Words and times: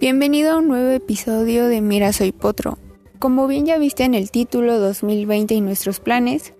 Bienvenido 0.00 0.52
a 0.52 0.58
un 0.58 0.68
nuevo 0.68 0.90
episodio 0.90 1.66
de 1.66 1.80
Mira 1.80 2.12
Soy 2.12 2.30
Potro. 2.30 2.78
Como 3.18 3.48
bien 3.48 3.66
ya 3.66 3.78
viste 3.78 4.04
en 4.04 4.14
el 4.14 4.30
título 4.30 4.78
2020 4.78 5.54
y 5.54 5.60
nuestros 5.60 5.98
planes, 5.98 6.54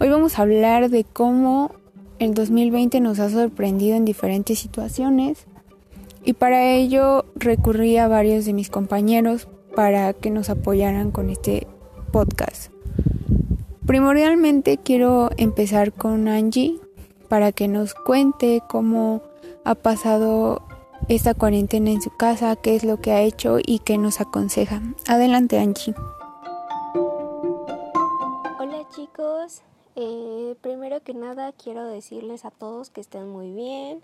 hoy 0.00 0.08
vamos 0.08 0.38
a 0.38 0.42
hablar 0.42 0.88
de 0.88 1.04
cómo 1.04 1.74
el 2.18 2.32
2020 2.32 3.02
nos 3.02 3.18
ha 3.18 3.28
sorprendido 3.28 3.96
en 3.96 4.06
diferentes 4.06 4.60
situaciones 4.60 5.44
y 6.24 6.32
para 6.32 6.72
ello 6.72 7.26
recurrí 7.34 7.98
a 7.98 8.08
varios 8.08 8.46
de 8.46 8.54
mis 8.54 8.70
compañeros 8.70 9.46
para 9.76 10.14
que 10.14 10.30
nos 10.30 10.48
apoyaran 10.48 11.10
con 11.10 11.28
este 11.28 11.66
podcast. 12.12 12.72
Primordialmente 13.84 14.78
quiero 14.78 15.28
empezar 15.36 15.92
con 15.92 16.28
Angie 16.28 16.78
para 17.28 17.52
que 17.52 17.68
nos 17.68 17.92
cuente 17.92 18.62
cómo 18.70 19.20
ha 19.64 19.74
pasado 19.74 20.62
esta 21.10 21.34
cuarentena 21.34 21.90
en 21.90 22.00
su 22.00 22.10
casa, 22.10 22.54
qué 22.54 22.76
es 22.76 22.84
lo 22.84 23.00
que 23.00 23.10
ha 23.10 23.22
hecho 23.22 23.58
y 23.58 23.80
qué 23.80 23.98
nos 23.98 24.20
aconseja. 24.20 24.80
Adelante 25.08 25.58
Angie. 25.58 25.92
Hola 28.60 28.86
chicos, 28.94 29.62
eh, 29.96 30.54
primero 30.60 31.02
que 31.02 31.12
nada 31.12 31.50
quiero 31.50 31.84
decirles 31.84 32.44
a 32.44 32.52
todos 32.52 32.90
que 32.90 33.00
estén 33.00 33.28
muy 33.28 33.50
bien, 33.50 34.02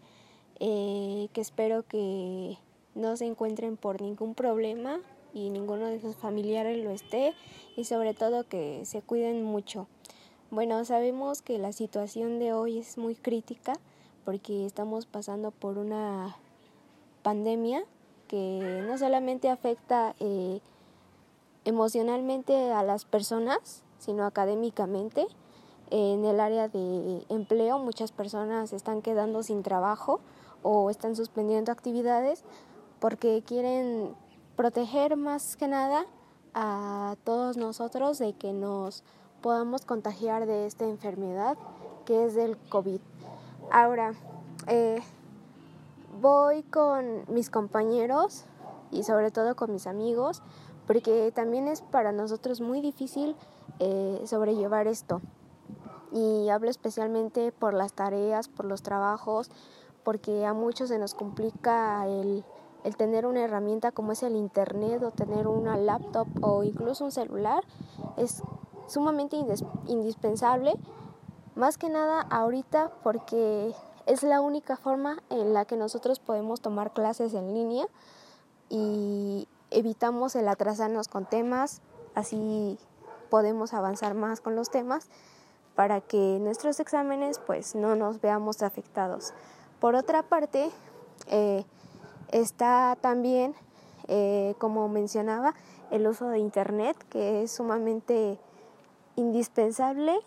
eh, 0.58 1.28
que 1.32 1.40
espero 1.40 1.84
que 1.84 2.58
no 2.96 3.16
se 3.16 3.26
encuentren 3.26 3.76
por 3.76 4.02
ningún 4.02 4.34
problema 4.34 4.98
y 5.32 5.50
ninguno 5.50 5.86
de 5.86 6.00
sus 6.00 6.16
familiares 6.16 6.82
lo 6.82 6.90
esté 6.90 7.34
y 7.76 7.84
sobre 7.84 8.14
todo 8.14 8.48
que 8.48 8.84
se 8.84 9.00
cuiden 9.00 9.44
mucho. 9.44 9.86
Bueno, 10.50 10.84
sabemos 10.84 11.40
que 11.40 11.58
la 11.58 11.72
situación 11.72 12.40
de 12.40 12.52
hoy 12.52 12.78
es 12.78 12.98
muy 12.98 13.14
crítica 13.14 13.74
porque 14.24 14.66
estamos 14.66 15.06
pasando 15.06 15.52
por 15.52 15.78
una 15.78 16.36
pandemia 17.26 17.82
que 18.28 18.84
no 18.86 18.96
solamente 18.98 19.50
afecta 19.50 20.14
eh, 20.20 20.60
emocionalmente 21.64 22.70
a 22.70 22.84
las 22.84 23.04
personas, 23.04 23.82
sino 23.98 24.24
académicamente. 24.24 25.26
En 25.90 26.24
el 26.24 26.38
área 26.38 26.68
de 26.68 27.26
empleo 27.28 27.80
muchas 27.80 28.12
personas 28.12 28.72
están 28.72 29.02
quedando 29.02 29.42
sin 29.42 29.64
trabajo 29.64 30.20
o 30.62 30.88
están 30.88 31.16
suspendiendo 31.16 31.72
actividades 31.72 32.44
porque 33.00 33.42
quieren 33.44 34.14
proteger 34.54 35.16
más 35.16 35.56
que 35.56 35.66
nada 35.66 36.06
a 36.54 37.16
todos 37.24 37.56
nosotros 37.56 38.20
de 38.20 38.34
que 38.34 38.52
nos 38.52 39.02
podamos 39.42 39.84
contagiar 39.84 40.46
de 40.46 40.66
esta 40.66 40.84
enfermedad 40.84 41.58
que 42.04 42.26
es 42.26 42.36
del 42.36 42.56
COVID. 42.68 43.00
Ahora, 43.72 44.14
eh, 44.68 45.02
voy 46.20 46.62
con 46.62 47.24
mis 47.28 47.50
compañeros 47.50 48.44
y 48.90 49.02
sobre 49.02 49.30
todo 49.30 49.56
con 49.56 49.72
mis 49.72 49.86
amigos 49.86 50.42
porque 50.86 51.32
también 51.34 51.68
es 51.68 51.82
para 51.82 52.12
nosotros 52.12 52.60
muy 52.60 52.80
difícil 52.80 53.36
eh, 53.80 54.22
sobrellevar 54.24 54.86
esto. 54.86 55.20
Y 56.12 56.48
hablo 56.48 56.70
especialmente 56.70 57.50
por 57.50 57.74
las 57.74 57.92
tareas, 57.92 58.48
por 58.48 58.64
los 58.64 58.82
trabajos, 58.82 59.50
porque 60.04 60.46
a 60.46 60.54
muchos 60.54 60.88
se 60.88 60.98
nos 60.98 61.14
complica 61.14 62.06
el 62.06 62.44
el 62.86 62.96
tener 62.96 63.26
una 63.26 63.42
herramienta 63.42 63.90
como 63.90 64.12
es 64.12 64.22
el 64.22 64.36
Internet 64.36 65.02
o 65.02 65.10
tener 65.10 65.48
una 65.48 65.76
laptop 65.76 66.28
o 66.40 66.62
incluso 66.62 67.04
un 67.04 67.10
celular 67.10 67.64
es 68.16 68.44
sumamente 68.86 69.36
indispensable, 69.88 70.72
más 71.56 71.78
que 71.78 71.88
nada 71.88 72.20
ahorita 72.20 72.92
porque 73.02 73.74
es 74.06 74.22
la 74.22 74.40
única 74.40 74.76
forma 74.76 75.22
en 75.30 75.52
la 75.52 75.64
que 75.64 75.76
nosotros 75.76 76.18
podemos 76.18 76.60
tomar 76.60 76.92
clases 76.92 77.34
en 77.34 77.54
línea 77.54 77.86
y 78.68 79.48
evitamos 79.70 80.36
el 80.36 80.48
atrasarnos 80.48 81.08
con 81.08 81.26
temas, 81.26 81.82
así 82.14 82.78
podemos 83.30 83.74
avanzar 83.74 84.14
más 84.14 84.40
con 84.40 84.56
los 84.56 84.70
temas 84.70 85.08
para 85.74 86.00
que 86.00 86.38
nuestros 86.40 86.80
exámenes 86.80 87.38
pues 87.38 87.74
no 87.74 87.96
nos 87.96 88.20
veamos 88.20 88.62
afectados. 88.62 89.34
Por 89.80 89.94
otra 89.94 90.22
parte, 90.22 90.70
eh, 91.26 91.64
Está 92.28 92.96
también, 93.00 93.54
eh, 94.08 94.54
como 94.58 94.88
mencionaba, 94.88 95.54
el 95.92 96.06
uso 96.08 96.28
de 96.28 96.40
Internet, 96.40 96.96
que 97.08 97.42
es 97.42 97.52
sumamente 97.52 98.38
indispensable 99.14 100.18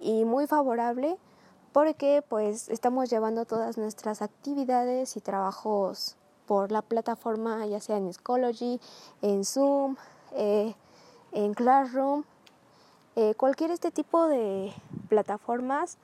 y 0.00 0.24
muy 0.24 0.48
favorable 0.48 1.16
porque 1.72 2.22
pues 2.28 2.68
estamos 2.68 3.10
llevando 3.10 3.44
todas 3.44 3.78
nuestras 3.78 4.22
actividades 4.22 5.16
y 5.16 5.20
trabajos 5.20 6.16
por 6.46 6.72
la 6.72 6.82
plataforma, 6.82 7.66
ya 7.66 7.80
sea 7.80 7.96
en 7.96 8.12
Schoology, 8.12 8.80
en 9.22 9.44
Zoom, 9.44 9.96
eh, 10.32 10.74
en 11.32 11.54
Classroom, 11.54 12.24
eh, 13.16 13.34
cualquier 13.34 13.70
este 13.70 13.90
tipo 13.90 14.26
de 14.26 14.72
plataformas 15.08 15.98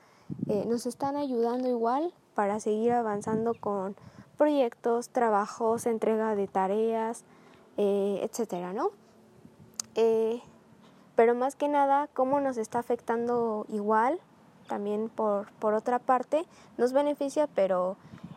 nos 0.66 0.84
están 0.84 1.16
ayudando 1.16 1.68
igual 1.68 2.12
para 2.34 2.60
seguir 2.60 2.92
avanzando 2.92 3.54
con 3.54 3.96
proyectos, 4.38 5.10
trabajos, 5.10 5.84
entrega 5.84 6.36
de 6.36 6.46
tareas, 6.46 7.24
eh, 7.76 8.20
etcétera, 8.22 8.72
¿no? 8.72 8.90
Eh, 9.96 10.40
pero 11.16 11.34
más 11.34 11.56
que 11.56 11.68
nada, 11.68 12.08
cómo 12.14 12.40
nos 12.40 12.56
está 12.56 12.78
afectando 12.78 13.66
igual, 13.68 14.20
también 14.68 15.08
por, 15.08 15.50
por 15.54 15.74
otra 15.74 15.98
parte, 15.98 16.44
nos 16.76 16.92
beneficia, 16.92 17.48
pero 17.54 17.96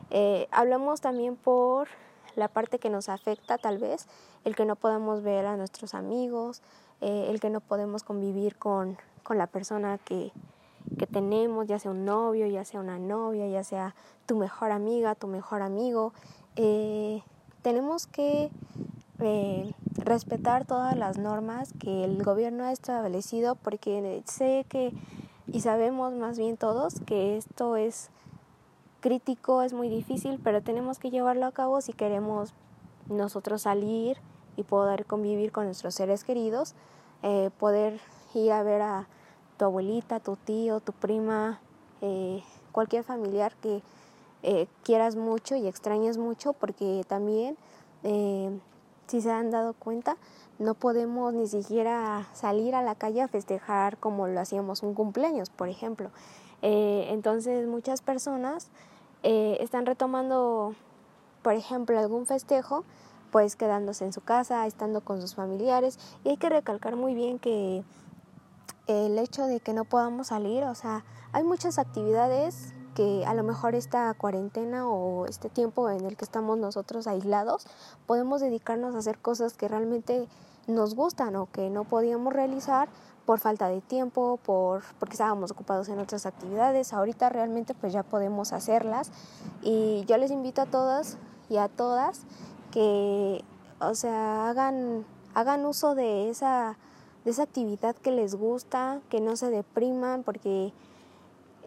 eh, 0.09 0.47
hablamos 0.51 1.01
también 1.01 1.35
por 1.35 1.87
la 2.35 2.47
parte 2.47 2.79
que 2.79 2.89
nos 2.89 3.09
afecta 3.09 3.57
tal 3.57 3.77
vez, 3.77 4.07
el 4.45 4.55
que 4.55 4.65
no 4.65 4.75
podemos 4.75 5.21
ver 5.21 5.45
a 5.45 5.57
nuestros 5.57 5.93
amigos, 5.93 6.61
el 7.01 7.39
que 7.39 7.49
no 7.49 7.61
podemos 7.61 8.03
convivir 8.03 8.55
con, 8.57 8.95
con 9.23 9.37
la 9.37 9.47
persona 9.47 9.97
que, 9.97 10.31
que 10.97 11.07
tenemos, 11.07 11.67
ya 11.67 11.79
sea 11.79 11.91
un 11.91 12.05
novio, 12.05 12.47
ya 12.47 12.65
sea 12.65 12.79
una 12.79 12.99
novia, 12.99 13.47
ya 13.47 13.63
sea 13.63 13.95
tu 14.25 14.35
mejor 14.35 14.71
amiga, 14.71 15.15
tu 15.15 15.27
mejor 15.27 15.61
amigo. 15.61 16.13
Eh, 16.55 17.23
tenemos 17.61 18.07
que 18.07 18.49
eh, 19.19 19.73
respetar 19.95 20.65
todas 20.65 20.97
las 20.97 21.17
normas 21.17 21.73
que 21.79 22.03
el 22.03 22.23
gobierno 22.23 22.63
ha 22.63 22.71
establecido 22.71 23.55
porque 23.55 24.23
sé 24.25 24.65
que 24.67 24.91
y 25.51 25.61
sabemos 25.61 26.13
más 26.13 26.37
bien 26.37 26.57
todos 26.57 27.01
que 27.05 27.37
esto 27.37 27.75
es 27.75 28.09
crítico, 29.01 29.61
es 29.61 29.73
muy 29.73 29.89
difícil, 29.89 30.39
pero 30.43 30.61
tenemos 30.61 30.99
que 30.99 31.09
llevarlo 31.09 31.45
a 31.45 31.51
cabo 31.51 31.81
si 31.81 31.93
queremos 31.93 32.53
nosotros 33.09 33.63
salir 33.63 34.17
y 34.55 34.63
poder 34.63 35.05
convivir 35.05 35.51
con 35.51 35.65
nuestros 35.65 35.95
seres 35.95 36.23
queridos, 36.23 36.75
eh, 37.23 37.49
poder 37.59 37.99
ir 38.33 38.51
a 38.51 38.63
ver 38.63 38.81
a 38.81 39.07
tu 39.57 39.65
abuelita, 39.65 40.19
tu 40.19 40.37
tío, 40.37 40.79
tu 40.79 40.93
prima, 40.93 41.59
eh, 42.01 42.43
cualquier 42.71 43.03
familiar 43.03 43.53
que 43.61 43.81
eh, 44.43 44.67
quieras 44.83 45.15
mucho 45.15 45.55
y 45.55 45.67
extrañas 45.67 46.17
mucho, 46.17 46.53
porque 46.53 47.03
también, 47.07 47.57
eh, 48.03 48.59
si 49.07 49.21
se 49.21 49.31
han 49.31 49.51
dado 49.51 49.73
cuenta, 49.73 50.17
no 50.61 50.75
podemos 50.75 51.33
ni 51.33 51.47
siquiera 51.47 52.27
salir 52.33 52.75
a 52.75 52.83
la 52.83 52.95
calle 52.95 53.21
a 53.21 53.27
festejar 53.27 53.97
como 53.97 54.27
lo 54.27 54.39
hacíamos 54.39 54.83
un 54.83 54.93
cumpleaños, 54.93 55.49
por 55.49 55.69
ejemplo. 55.69 56.11
entonces 56.61 57.67
muchas 57.67 58.01
personas 58.01 58.69
están 59.23 59.85
retomando, 59.85 60.75
por 61.41 61.53
ejemplo, 61.53 61.97
algún 61.97 62.25
festejo, 62.25 62.83
pues 63.31 63.55
quedándose 63.55 64.05
en 64.05 64.13
su 64.13 64.21
casa, 64.21 64.67
estando 64.67 65.01
con 65.01 65.21
sus 65.21 65.35
familiares, 65.35 65.97
y 66.23 66.29
hay 66.29 66.37
que 66.37 66.49
recalcar 66.49 66.95
muy 66.95 67.15
bien 67.15 67.39
que 67.39 67.83
el 68.87 69.17
hecho 69.17 69.47
de 69.47 69.59
que 69.59 69.73
no 69.73 69.85
podamos 69.85 70.27
salir, 70.27 70.63
o 70.65 70.75
sea, 70.75 71.05
hay 71.31 71.43
muchas 71.43 71.79
actividades 71.79 72.73
que 72.93 73.23
a 73.25 73.33
lo 73.33 73.43
mejor 73.43 73.73
esta 73.73 74.13
cuarentena 74.15 74.87
o 74.87 75.25
este 75.25 75.49
tiempo 75.49 75.89
en 75.89 76.05
el 76.05 76.17
que 76.17 76.25
estamos 76.25 76.57
nosotros 76.57 77.07
aislados, 77.07 77.65
podemos 78.05 78.41
dedicarnos 78.41 78.95
a 78.95 78.97
hacer 78.97 79.17
cosas 79.17 79.53
que 79.53 79.69
realmente 79.69 80.27
nos 80.67 80.95
gustan 80.95 81.35
o 81.35 81.47
que 81.47 81.69
no 81.69 81.83
podíamos 81.83 82.33
realizar 82.33 82.89
por 83.25 83.39
falta 83.39 83.67
de 83.67 83.81
tiempo, 83.81 84.39
por 84.43 84.83
porque 84.99 85.13
estábamos 85.13 85.51
ocupados 85.51 85.89
en 85.89 85.99
otras 85.99 86.25
actividades. 86.25 86.93
Ahorita 86.93 87.29
realmente 87.29 87.73
pues 87.73 87.93
ya 87.93 88.03
podemos 88.03 88.53
hacerlas 88.53 89.11
y 89.61 90.03
yo 90.07 90.17
les 90.17 90.31
invito 90.31 90.61
a 90.61 90.65
todas 90.65 91.17
y 91.49 91.57
a 91.57 91.67
todas 91.67 92.21
que 92.71 93.43
o 93.79 93.95
sea, 93.95 94.49
hagan 94.49 95.05
hagan 95.33 95.65
uso 95.65 95.95
de 95.95 96.29
esa 96.29 96.77
de 97.23 97.31
esa 97.31 97.43
actividad 97.43 97.95
que 97.95 98.11
les 98.11 98.35
gusta, 98.35 99.01
que 99.09 99.21
no 99.21 99.35
se 99.35 99.49
depriman, 99.49 100.23
porque 100.23 100.73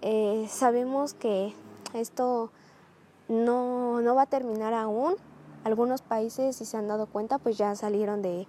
eh, 0.03 0.47
sabemos 0.51 1.15
que 1.15 1.55
esto 1.93 2.51
no, 3.29 4.01
no 4.01 4.15
va 4.15 4.23
a 4.23 4.27
terminar 4.27 4.75
aún. 4.75 5.15
Algunos 5.63 6.03
países, 6.03 6.57
si 6.57 6.65
se 6.65 6.77
han 6.77 6.89
dado 6.89 7.07
cuenta, 7.07 7.39
pues 7.39 7.57
ya 7.57 7.75
salieron 7.75 8.21
de, 8.21 8.47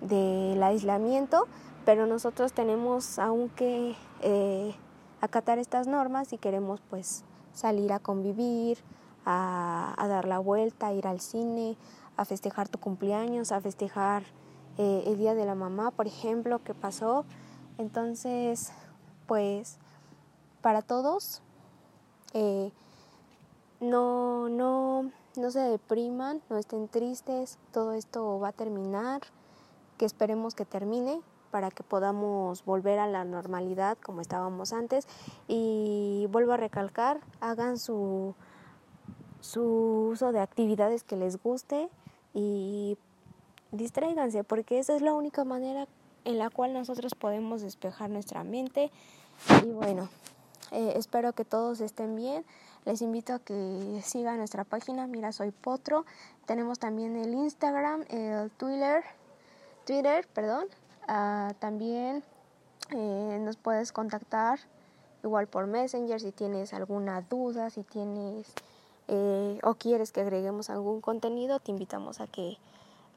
del 0.00 0.62
aislamiento, 0.62 1.46
pero 1.84 2.06
nosotros 2.06 2.52
tenemos 2.52 3.18
aún 3.18 3.48
que 3.50 3.94
eh, 4.22 4.74
acatar 5.20 5.58
estas 5.58 5.86
normas 5.86 6.32
y 6.32 6.38
queremos 6.38 6.80
pues 6.88 7.24
salir 7.52 7.92
a 7.92 7.98
convivir, 7.98 8.78
a, 9.24 9.94
dar 10.08 10.26
la 10.26 10.38
vuelta, 10.38 10.88
a 10.88 10.92
ir 10.92 11.06
al 11.06 11.20
cine, 11.20 11.76
a 12.16 12.24
festejar 12.24 12.68
tu 12.68 12.78
cumpleaños, 12.78 13.52
a 13.52 13.60
festejar 13.60 14.24
eh, 14.78 15.04
el 15.06 15.18
día 15.18 15.34
de 15.34 15.44
la 15.44 15.54
mamá, 15.54 15.90
por 15.90 16.06
ejemplo, 16.06 16.62
que 16.62 16.74
pasó. 16.74 17.24
Entonces, 17.78 18.72
pues, 19.26 19.78
para 20.60 20.82
todos, 20.82 21.42
eh, 22.34 22.72
no, 23.80 24.48
no, 24.48 25.10
no 25.36 25.50
se 25.50 25.60
depriman, 25.60 26.42
no 26.50 26.56
estén 26.56 26.88
tristes, 26.88 27.58
todo 27.72 27.92
esto 27.92 28.38
va 28.38 28.48
a 28.48 28.52
terminar, 28.52 29.22
que 30.00 30.06
esperemos 30.06 30.54
que 30.54 30.64
termine 30.64 31.20
para 31.50 31.70
que 31.70 31.82
podamos 31.82 32.64
volver 32.64 32.98
a 32.98 33.06
la 33.06 33.22
normalidad 33.24 33.98
como 33.98 34.22
estábamos 34.22 34.72
antes 34.72 35.06
y 35.46 36.26
vuelvo 36.30 36.54
a 36.54 36.56
recalcar, 36.56 37.20
hagan 37.42 37.76
su, 37.76 38.34
su 39.42 40.08
uso 40.10 40.32
de 40.32 40.40
actividades 40.40 41.04
que 41.04 41.16
les 41.16 41.36
guste 41.36 41.90
y 42.32 42.96
distráiganse 43.72 44.42
porque 44.42 44.78
esa 44.78 44.96
es 44.96 45.02
la 45.02 45.12
única 45.12 45.44
manera 45.44 45.86
en 46.24 46.38
la 46.38 46.48
cual 46.48 46.72
nosotros 46.72 47.14
podemos 47.14 47.60
despejar 47.60 48.08
nuestra 48.08 48.42
mente 48.42 48.90
y 49.62 49.68
bueno, 49.68 50.08
eh, 50.70 50.94
espero 50.96 51.34
que 51.34 51.44
todos 51.44 51.82
estén 51.82 52.16
bien. 52.16 52.46
Les 52.86 53.02
invito 53.02 53.34
a 53.34 53.38
que 53.38 54.00
sigan 54.02 54.38
nuestra 54.38 54.64
página, 54.64 55.06
mira, 55.06 55.32
soy 55.32 55.50
Potro. 55.50 56.06
Tenemos 56.46 56.78
también 56.78 57.16
el 57.16 57.34
Instagram, 57.34 58.06
el 58.08 58.50
Twitter, 58.52 59.04
Twitter, 59.90 60.24
perdón. 60.32 60.66
Ah, 61.08 61.52
también 61.58 62.22
eh, 62.90 63.38
nos 63.40 63.56
puedes 63.56 63.90
contactar 63.90 64.60
igual 65.24 65.48
por 65.48 65.66
Messenger 65.66 66.20
si 66.20 66.30
tienes 66.30 66.72
alguna 66.72 67.22
duda, 67.22 67.70
si 67.70 67.82
tienes 67.82 68.46
eh, 69.08 69.58
o 69.64 69.74
quieres 69.74 70.12
que 70.12 70.20
agreguemos 70.20 70.70
algún 70.70 71.00
contenido, 71.00 71.58
te 71.58 71.72
invitamos 71.72 72.20
a 72.20 72.28
que 72.28 72.56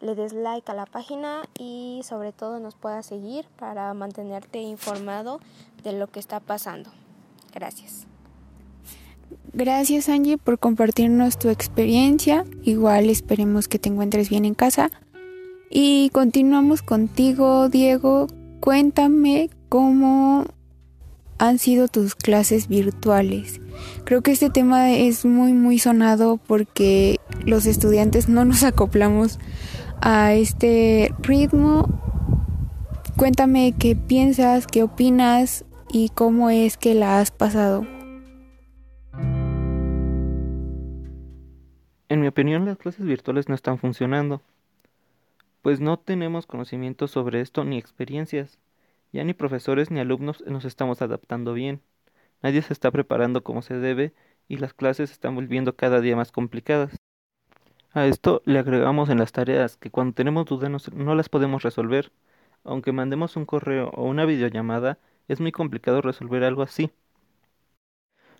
le 0.01 0.15
des 0.15 0.33
like 0.33 0.71
a 0.71 0.73
la 0.73 0.87
página 0.87 1.43
y 1.59 2.01
sobre 2.03 2.31
todo 2.31 2.57
nos 2.57 2.73
puedas 2.73 3.05
seguir 3.05 3.45
para 3.59 3.93
mantenerte 3.93 4.59
informado 4.59 5.39
de 5.83 5.91
lo 5.91 6.07
que 6.07 6.19
está 6.19 6.39
pasando. 6.39 6.89
Gracias. 7.53 8.07
Gracias 9.53 10.09
Angie 10.09 10.39
por 10.39 10.57
compartirnos 10.57 11.37
tu 11.37 11.49
experiencia. 11.49 12.45
Igual 12.63 13.11
esperemos 13.11 13.67
que 13.67 13.77
te 13.77 13.89
encuentres 13.89 14.31
bien 14.31 14.45
en 14.45 14.55
casa. 14.55 14.89
Y 15.75 16.11
continuamos 16.11 16.83
contigo, 16.83 17.67
Diego. 17.67 18.27
Cuéntame 18.59 19.49
cómo 19.69 20.45
han 21.39 21.57
sido 21.57 21.87
tus 21.87 22.13
clases 22.13 22.67
virtuales. 22.67 23.59
Creo 24.03 24.21
que 24.21 24.33
este 24.33 24.51
tema 24.51 24.91
es 24.91 25.25
muy 25.25 25.51
muy 25.53 25.79
sonado 25.79 26.37
porque 26.37 27.19
los 27.43 27.65
estudiantes 27.65 28.29
no 28.29 28.45
nos 28.45 28.61
acoplamos 28.63 29.39
a 29.99 30.35
este 30.35 31.11
ritmo. 31.23 31.87
Cuéntame 33.17 33.73
qué 33.75 33.95
piensas, 33.95 34.67
qué 34.67 34.83
opinas 34.83 35.65
y 35.91 36.09
cómo 36.09 36.51
es 36.51 36.77
que 36.77 36.93
la 36.93 37.19
has 37.19 37.31
pasado. 37.31 37.87
En 42.09 42.21
mi 42.21 42.27
opinión, 42.27 42.65
las 42.65 42.77
clases 42.77 43.07
virtuales 43.07 43.49
no 43.49 43.55
están 43.55 43.79
funcionando, 43.79 44.43
pues 45.63 45.79
no 45.79 45.97
tenemos 45.97 46.45
conocimiento 46.45 47.07
sobre 47.07 47.41
esto 47.41 47.63
ni 47.63 47.79
experiencias. 47.79 48.59
Ya 49.13 49.23
ni 49.23 49.33
profesores 49.33 49.91
ni 49.91 49.99
alumnos 49.99 50.43
nos 50.45 50.65
estamos 50.65 51.01
adaptando 51.01 51.53
bien. 51.53 51.81
Nadie 52.43 52.61
se 52.61 52.73
está 52.73 52.91
preparando 52.91 53.43
como 53.43 53.63
se 53.63 53.75
debe 53.79 54.13
y 54.47 54.57
las 54.57 54.73
clases 54.73 55.11
están 55.11 55.35
volviendo 55.35 55.75
cada 55.75 56.01
día 56.01 56.15
más 56.15 56.31
complicadas. 56.31 56.97
A 57.93 58.05
esto 58.07 58.41
le 58.45 58.59
agregamos 58.59 59.09
en 59.09 59.19
las 59.19 59.31
tareas 59.31 59.77
que 59.77 59.89
cuando 59.89 60.13
tenemos 60.15 60.45
dudas 60.45 60.91
no 60.93 61.15
las 61.15 61.29
podemos 61.29 61.63
resolver. 61.63 62.11
Aunque 62.65 62.91
mandemos 62.91 63.37
un 63.37 63.45
correo 63.45 63.89
o 63.91 64.03
una 64.03 64.25
videollamada, 64.25 64.99
es 65.29 65.39
muy 65.39 65.53
complicado 65.53 66.01
resolver 66.01 66.43
algo 66.43 66.63
así. 66.63 66.91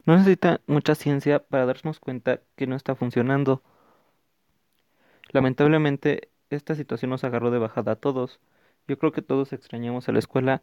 No 0.06 0.18
necesita 0.18 0.62
mucha 0.68 0.96
ciencia 0.96 1.40
para 1.40 1.66
darnos 1.66 2.00
cuenta 2.00 2.42
que 2.56 2.68
no 2.68 2.76
está 2.76 2.96
funcionando. 2.96 3.64
Lamentablemente, 5.32 6.30
esta 6.56 6.76
situación 6.76 7.12
nos 7.12 7.24
agarró 7.24 7.52
de 7.52 7.60
bajada 7.60 7.94
a 7.94 7.96
todos. 7.98 8.40
Yo 8.88 8.98
creo 8.98 9.12
que 9.12 9.22
todos 9.22 9.54
extrañamos 9.54 10.10
a 10.10 10.12
la 10.14 10.20
escuela 10.20 10.62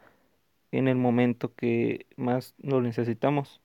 en 0.73 0.89
el 0.89 0.97
momento 0.97 1.55
que 1.55 2.07
más 2.17 2.55
lo 2.59 2.81
necesitamos. 2.83 3.61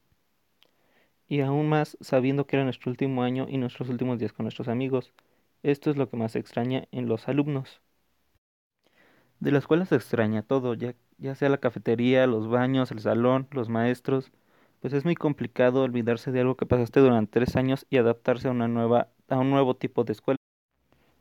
Y 1.27 1.41
aún 1.41 1.69
más 1.69 1.97
sabiendo 2.01 2.47
que 2.47 2.55
era 2.55 2.63
nuestro 2.63 2.89
último 2.89 3.21
año 3.23 3.45
y 3.49 3.57
nuestros 3.57 3.89
últimos 3.89 4.17
días 4.19 4.33
con 4.33 4.45
nuestros 4.45 4.67
amigos. 4.67 5.13
Esto 5.63 5.91
es 5.91 5.97
lo 5.97 6.09
que 6.09 6.17
más 6.17 6.35
extraña 6.35 6.87
en 6.91 7.07
los 7.07 7.27
alumnos. 7.27 7.81
De 9.39 9.51
la 9.51 9.59
escuela 9.59 9.85
se 9.85 9.95
extraña 9.95 10.43
todo, 10.43 10.73
ya, 10.73 10.93
ya 11.17 11.35
sea 11.35 11.49
la 11.49 11.57
cafetería, 11.59 12.27
los 12.27 12.49
baños, 12.49 12.91
el 12.91 12.99
salón, 12.99 13.47
los 13.51 13.69
maestros, 13.69 14.31
pues 14.81 14.93
es 14.93 15.05
muy 15.05 15.15
complicado 15.15 15.83
olvidarse 15.83 16.31
de 16.31 16.41
algo 16.41 16.57
que 16.57 16.65
pasaste 16.65 16.99
durante 16.99 17.39
tres 17.39 17.55
años 17.55 17.85
y 17.89 17.97
adaptarse 17.97 18.47
a 18.47 18.51
una 18.51 18.67
nueva, 18.67 19.09
a 19.29 19.37
un 19.39 19.49
nuevo 19.51 19.75
tipo 19.77 20.03
de 20.03 20.13
escuela. 20.13 20.37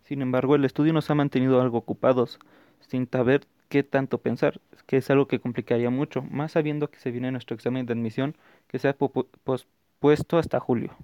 Sin 0.04 0.22
embargo, 0.22 0.54
el 0.54 0.64
estudio 0.64 0.92
nos 0.92 1.10
ha 1.10 1.14
mantenido 1.14 1.60
algo 1.60 1.78
ocupados, 1.78 2.38
sin 2.80 3.08
saber 3.08 3.46
qué 3.68 3.82
tanto 3.82 4.18
pensar, 4.18 4.60
que 4.86 4.98
es 4.98 5.10
algo 5.10 5.26
que 5.26 5.40
complicaría 5.40 5.90
mucho, 5.90 6.22
más 6.22 6.52
sabiendo 6.52 6.90
que 6.90 6.98
se 6.98 7.10
viene 7.10 7.32
nuestro 7.32 7.54
examen 7.56 7.86
de 7.86 7.94
admisión 7.94 8.36
que 8.68 8.78
se 8.78 8.88
ha 8.88 8.96
pospuesto 8.96 10.38
hasta 10.38 10.60
julio. 10.60 10.94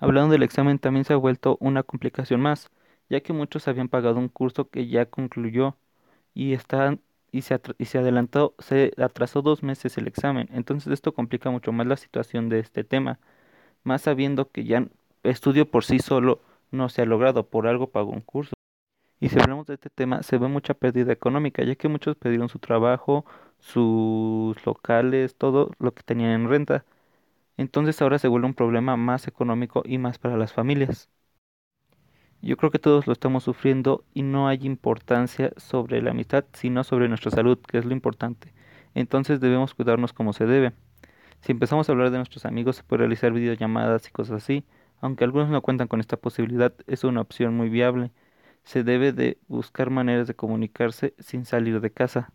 Hablando 0.00 0.32
del 0.32 0.42
examen 0.42 0.78
también 0.78 1.04
se 1.04 1.12
ha 1.12 1.16
vuelto 1.16 1.56
una 1.60 1.82
complicación 1.82 2.40
más, 2.40 2.70
ya 3.08 3.20
que 3.20 3.32
muchos 3.32 3.68
habían 3.68 3.88
pagado 3.88 4.18
un 4.18 4.28
curso 4.28 4.68
que 4.68 4.88
ya 4.88 5.06
concluyó 5.06 5.76
y 6.34 6.52
están 6.52 7.00
y 7.32 7.42
se, 7.42 7.60
y 7.78 7.86
se 7.86 7.98
adelantó, 7.98 8.54
se 8.58 8.92
atrasó 8.98 9.42
dos 9.42 9.62
meses 9.62 9.98
el 9.98 10.06
examen. 10.06 10.48
Entonces 10.52 10.92
esto 10.92 11.14
complica 11.14 11.50
mucho 11.50 11.72
más 11.72 11.86
la 11.86 11.96
situación 11.96 12.48
de 12.48 12.60
este 12.60 12.84
tema, 12.84 13.18
más 13.84 14.02
sabiendo 14.02 14.50
que 14.50 14.64
ya 14.64 14.86
estudio 15.22 15.70
por 15.70 15.84
sí 15.84 15.98
solo 15.98 16.40
no 16.70 16.88
se 16.88 17.02
ha 17.02 17.06
logrado, 17.06 17.48
por 17.48 17.66
algo 17.66 17.90
pagó 17.90 18.12
un 18.12 18.20
curso. 18.20 18.54
Y 19.20 19.28
si 19.30 19.40
hablamos 19.40 19.66
de 19.66 19.74
este 19.74 19.90
tema, 19.90 20.22
se 20.22 20.38
ve 20.38 20.48
mucha 20.48 20.74
pérdida 20.74 21.12
económica, 21.12 21.64
ya 21.64 21.74
que 21.76 21.88
muchos 21.88 22.16
perdieron 22.16 22.48
su 22.48 22.58
trabajo, 22.58 23.24
sus 23.60 24.56
locales, 24.66 25.36
todo 25.36 25.70
lo 25.78 25.94
que 25.94 26.02
tenían 26.02 26.32
en 26.32 26.48
renta. 26.48 26.84
Entonces 27.56 28.00
ahora 28.02 28.18
se 28.18 28.28
vuelve 28.28 28.46
un 28.48 28.54
problema 28.54 28.96
más 28.96 29.28
económico 29.28 29.82
y 29.86 29.98
más 29.98 30.18
para 30.18 30.36
las 30.36 30.52
familias. 30.52 31.10
Yo 32.42 32.56
creo 32.56 32.70
que 32.70 32.78
todos 32.78 33.06
lo 33.06 33.12
estamos 33.12 33.44
sufriendo 33.44 34.04
y 34.14 34.22
no 34.22 34.48
hay 34.48 34.60
importancia 34.62 35.52
sobre 35.56 36.00
la 36.02 36.10
amistad, 36.12 36.44
sino 36.52 36.84
sobre 36.84 37.08
nuestra 37.08 37.30
salud, 37.30 37.58
que 37.58 37.78
es 37.78 37.84
lo 37.84 37.92
importante. 37.92 38.52
Entonces 38.94 39.40
debemos 39.40 39.74
cuidarnos 39.74 40.12
como 40.12 40.32
se 40.32 40.46
debe. 40.46 40.72
Si 41.40 41.52
empezamos 41.52 41.88
a 41.88 41.92
hablar 41.92 42.10
de 42.10 42.18
nuestros 42.18 42.46
amigos, 42.46 42.76
se 42.76 42.82
puede 42.84 43.00
realizar 43.00 43.32
videollamadas 43.32 44.08
y 44.08 44.12
cosas 44.12 44.42
así. 44.42 44.64
Aunque 45.00 45.24
algunos 45.24 45.48
no 45.50 45.62
cuentan 45.62 45.88
con 45.88 46.00
esta 46.00 46.16
posibilidad, 46.16 46.74
es 46.86 47.04
una 47.04 47.20
opción 47.20 47.56
muy 47.56 47.68
viable. 47.68 48.12
Se 48.64 48.84
debe 48.84 49.12
de 49.12 49.38
buscar 49.48 49.90
maneras 49.90 50.26
de 50.26 50.34
comunicarse 50.34 51.14
sin 51.18 51.44
salir 51.44 51.80
de 51.80 51.92
casa. 51.92 52.32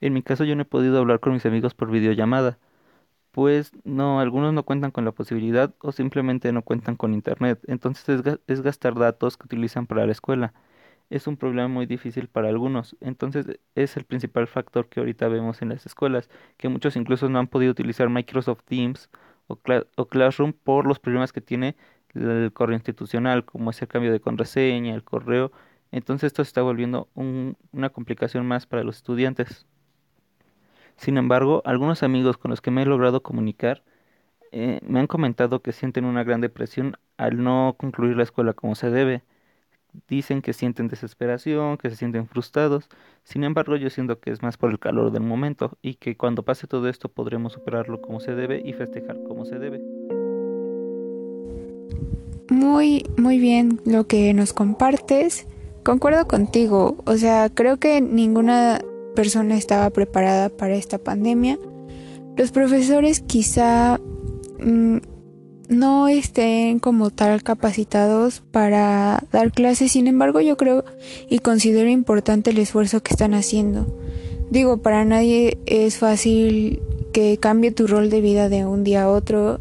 En 0.00 0.12
mi 0.12 0.22
caso 0.22 0.44
yo 0.44 0.54
no 0.56 0.62
he 0.62 0.64
podido 0.64 0.98
hablar 0.98 1.20
con 1.20 1.32
mis 1.32 1.46
amigos 1.46 1.74
por 1.74 1.90
videollamada, 1.90 2.58
pues 3.32 3.72
no, 3.84 4.20
algunos 4.20 4.52
no 4.54 4.64
cuentan 4.64 4.90
con 4.90 5.04
la 5.04 5.12
posibilidad 5.12 5.74
o 5.80 5.92
simplemente 5.92 6.52
no 6.52 6.62
cuentan 6.62 6.96
con 6.96 7.14
internet, 7.14 7.60
entonces 7.68 8.22
es, 8.46 8.62
gastar 8.62 8.94
datos 8.96 9.36
que 9.36 9.46
utilizan 9.46 9.86
para 9.86 10.06
la 10.06 10.12
escuela. 10.12 10.54
Es 11.10 11.26
un 11.26 11.36
problema 11.36 11.68
muy 11.68 11.86
difícil 11.86 12.28
para 12.28 12.48
algunos, 12.48 12.96
entonces 13.00 13.46
es 13.74 13.96
el 13.96 14.04
principal 14.04 14.46
factor 14.48 14.88
que 14.88 15.00
ahorita 15.00 15.28
vemos 15.28 15.62
en 15.62 15.70
las 15.70 15.86
escuelas, 15.86 16.30
que 16.58 16.68
muchos 16.68 16.96
incluso 16.96 17.28
no 17.28 17.38
han 17.38 17.48
podido 17.48 17.72
utilizar 17.72 18.08
Microsoft 18.10 18.64
Teams 18.64 19.10
o, 19.48 20.06
Classroom 20.08 20.52
por 20.52 20.86
los 20.86 20.98
problemas 21.00 21.32
que 21.32 21.40
tiene 21.40 21.76
el 22.14 22.52
correo 22.52 22.76
institucional, 22.76 23.44
como 23.44 23.70
es 23.70 23.82
el 23.82 23.88
cambio 23.88 24.12
de 24.12 24.20
contraseña, 24.20 24.94
el 24.94 25.04
correo, 25.04 25.52
entonces 25.90 26.28
esto 26.28 26.44
se 26.44 26.48
está 26.48 26.62
volviendo 26.62 27.08
una 27.14 27.90
complicación 27.90 28.46
más 28.46 28.66
para 28.66 28.84
los 28.84 28.96
estudiantes. 28.96 29.66
Sin 30.96 31.16
embargo, 31.16 31.62
algunos 31.64 32.02
amigos 32.02 32.36
con 32.38 32.50
los 32.50 32.60
que 32.60 32.70
me 32.70 32.82
he 32.82 32.86
logrado 32.86 33.22
comunicar 33.22 33.84
eh, 34.52 34.80
me 34.82 35.00
han 35.00 35.06
comentado 35.06 35.62
que 35.62 35.72
sienten 35.72 36.04
una 36.04 36.24
gran 36.24 36.40
depresión 36.40 36.96
al 37.16 37.42
no 37.42 37.76
concluir 37.78 38.16
la 38.16 38.22
escuela 38.24 38.52
como 38.54 38.74
se 38.74 38.90
debe. 38.90 39.22
Dicen 40.08 40.42
que 40.42 40.52
sienten 40.52 40.88
desesperación, 40.88 41.76
que 41.76 41.90
se 41.90 41.96
sienten 41.96 42.26
frustrados. 42.26 42.88
Sin 43.24 43.44
embargo, 43.44 43.76
yo 43.76 43.90
siento 43.90 44.20
que 44.20 44.30
es 44.30 44.42
más 44.42 44.56
por 44.56 44.70
el 44.70 44.78
calor 44.78 45.10
del 45.10 45.22
momento 45.22 45.76
y 45.82 45.94
que 45.94 46.16
cuando 46.16 46.42
pase 46.42 46.66
todo 46.66 46.88
esto 46.88 47.08
podremos 47.08 47.54
superarlo 47.54 48.00
como 48.00 48.20
se 48.20 48.34
debe 48.34 48.62
y 48.64 48.72
festejar 48.72 49.22
como 49.24 49.44
se 49.44 49.58
debe. 49.58 49.80
Muy, 52.50 53.04
muy 53.16 53.38
bien 53.38 53.80
lo 53.84 54.06
que 54.06 54.32
nos 54.34 54.52
compartes. 54.52 55.46
Concuerdo 55.84 56.26
contigo. 56.26 56.96
O 57.06 57.16
sea, 57.16 57.50
creo 57.50 57.78
que 57.78 58.00
ninguna 58.00 58.80
persona 59.14 59.56
estaba 59.56 59.90
preparada 59.90 60.48
para 60.48 60.74
esta 60.74 60.98
pandemia. 60.98 61.58
Los 62.36 62.52
profesores 62.52 63.20
quizá 63.20 63.98
mm, 64.60 64.98
no 65.68 66.08
estén 66.08 66.78
como 66.78 67.10
tal 67.10 67.42
capacitados 67.42 68.42
para 68.50 69.24
dar 69.32 69.52
clases. 69.52 69.92
Sin 69.92 70.06
embargo, 70.06 70.40
yo 70.40 70.56
creo 70.56 70.84
y 71.28 71.38
considero 71.38 71.88
importante 71.88 72.50
el 72.50 72.58
esfuerzo 72.58 73.02
que 73.02 73.12
están 73.12 73.34
haciendo. 73.34 73.86
Digo, 74.50 74.78
para 74.78 75.04
nadie 75.04 75.58
es 75.66 75.98
fácil 75.98 76.80
que 77.12 77.38
cambie 77.38 77.70
tu 77.70 77.86
rol 77.86 78.10
de 78.10 78.20
vida 78.20 78.48
de 78.48 78.64
un 78.64 78.84
día 78.84 79.04
a 79.04 79.10
otro. 79.10 79.60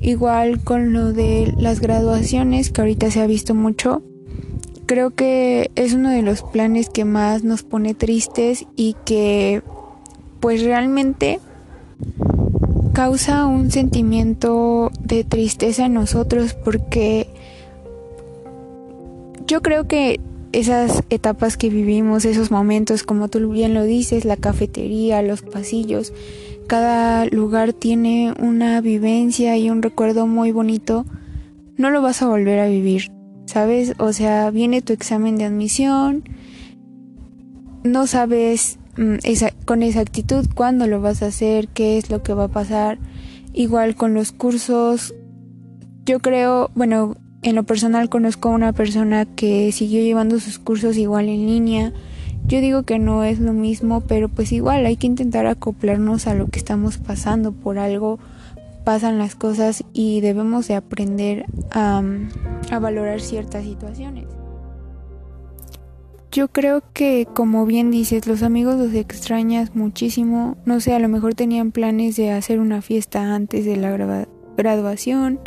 Igual 0.00 0.62
con 0.62 0.92
lo 0.92 1.12
de 1.12 1.52
las 1.58 1.80
graduaciones, 1.80 2.70
que 2.70 2.80
ahorita 2.80 3.10
se 3.10 3.20
ha 3.20 3.26
visto 3.26 3.54
mucho, 3.54 4.02
creo 4.86 5.10
que 5.10 5.70
es 5.74 5.92
uno 5.92 6.10
de 6.10 6.22
los 6.22 6.42
planes 6.42 6.88
que 6.88 7.04
más 7.04 7.44
nos 7.44 7.62
pone 7.62 7.94
tristes 7.94 8.66
y 8.76 8.96
que 9.04 9.62
pues 10.40 10.62
realmente 10.62 11.38
causa 13.00 13.46
un 13.46 13.70
sentimiento 13.70 14.90
de 15.02 15.24
tristeza 15.24 15.86
en 15.86 15.94
nosotros 15.94 16.52
porque 16.52 17.28
yo 19.46 19.62
creo 19.62 19.88
que 19.88 20.20
esas 20.52 21.02
etapas 21.08 21.56
que 21.56 21.70
vivimos, 21.70 22.26
esos 22.26 22.50
momentos, 22.50 23.02
como 23.02 23.28
tú 23.28 23.48
bien 23.48 23.72
lo 23.72 23.84
dices, 23.84 24.26
la 24.26 24.36
cafetería, 24.36 25.22
los 25.22 25.40
pasillos, 25.40 26.12
cada 26.66 27.24
lugar 27.24 27.72
tiene 27.72 28.34
una 28.38 28.82
vivencia 28.82 29.56
y 29.56 29.70
un 29.70 29.80
recuerdo 29.80 30.26
muy 30.26 30.52
bonito, 30.52 31.06
no 31.78 31.88
lo 31.88 32.02
vas 32.02 32.20
a 32.20 32.28
volver 32.28 32.58
a 32.58 32.68
vivir, 32.68 33.10
¿sabes? 33.46 33.94
O 33.96 34.12
sea, 34.12 34.50
viene 34.50 34.82
tu 34.82 34.92
examen 34.92 35.38
de 35.38 35.46
admisión, 35.46 36.22
no 37.82 38.06
sabes 38.06 38.78
esa, 39.22 39.52
con 39.64 39.82
exactitud 39.82 40.46
cuándo 40.54 40.86
lo 40.86 41.00
vas 41.00 41.22
a 41.22 41.26
hacer, 41.26 41.68
qué 41.68 41.98
es 41.98 42.10
lo 42.10 42.22
que 42.22 42.34
va 42.34 42.44
a 42.44 42.48
pasar. 42.48 42.98
Igual 43.52 43.94
con 43.96 44.14
los 44.14 44.32
cursos, 44.32 45.14
yo 46.04 46.20
creo, 46.20 46.70
bueno, 46.74 47.16
en 47.42 47.54
lo 47.54 47.64
personal 47.64 48.08
conozco 48.08 48.48
a 48.48 48.52
una 48.52 48.72
persona 48.72 49.24
que 49.24 49.72
siguió 49.72 50.02
llevando 50.02 50.38
sus 50.40 50.58
cursos 50.58 50.96
igual 50.96 51.28
en 51.28 51.46
línea. 51.46 51.92
Yo 52.46 52.60
digo 52.60 52.82
que 52.82 52.98
no 52.98 53.24
es 53.24 53.38
lo 53.38 53.52
mismo, 53.52 54.02
pero 54.02 54.28
pues 54.28 54.52
igual 54.52 54.84
hay 54.86 54.96
que 54.96 55.06
intentar 55.06 55.46
acoplarnos 55.46 56.26
a 56.26 56.34
lo 56.34 56.48
que 56.48 56.58
estamos 56.58 56.98
pasando. 56.98 57.52
Por 57.52 57.78
algo 57.78 58.18
pasan 58.84 59.18
las 59.18 59.34
cosas 59.34 59.84
y 59.92 60.20
debemos 60.20 60.68
de 60.68 60.74
aprender 60.74 61.46
a 61.70 62.02
valorar 62.80 63.20
ciertas 63.20 63.64
situaciones. 63.64 64.39
Yo 66.32 66.46
creo 66.46 66.84
que, 66.92 67.26
como 67.34 67.66
bien 67.66 67.90
dices, 67.90 68.28
los 68.28 68.44
amigos 68.44 68.76
los 68.76 68.94
extrañas 68.94 69.74
muchísimo. 69.74 70.56
No 70.64 70.78
sé, 70.78 70.94
a 70.94 71.00
lo 71.00 71.08
mejor 71.08 71.34
tenían 71.34 71.72
planes 71.72 72.14
de 72.14 72.30
hacer 72.30 72.60
una 72.60 72.82
fiesta 72.82 73.34
antes 73.34 73.64
de 73.64 73.76
la 73.76 74.26
graduación. 74.56 75.40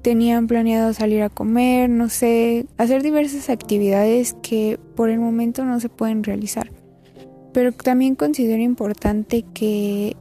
Tenían 0.00 0.46
planeado 0.46 0.94
salir 0.94 1.22
a 1.22 1.28
comer, 1.28 1.90
no 1.90 2.08
sé, 2.08 2.64
hacer 2.78 3.02
diversas 3.02 3.50
actividades 3.50 4.34
que 4.42 4.80
por 4.96 5.10
el 5.10 5.20
momento 5.20 5.66
no 5.66 5.78
se 5.78 5.90
pueden 5.90 6.24
realizar. 6.24 6.70
Pero 7.52 7.72
también 7.72 8.14
considero 8.14 8.62
importante 8.62 9.44
que, 9.52 10.16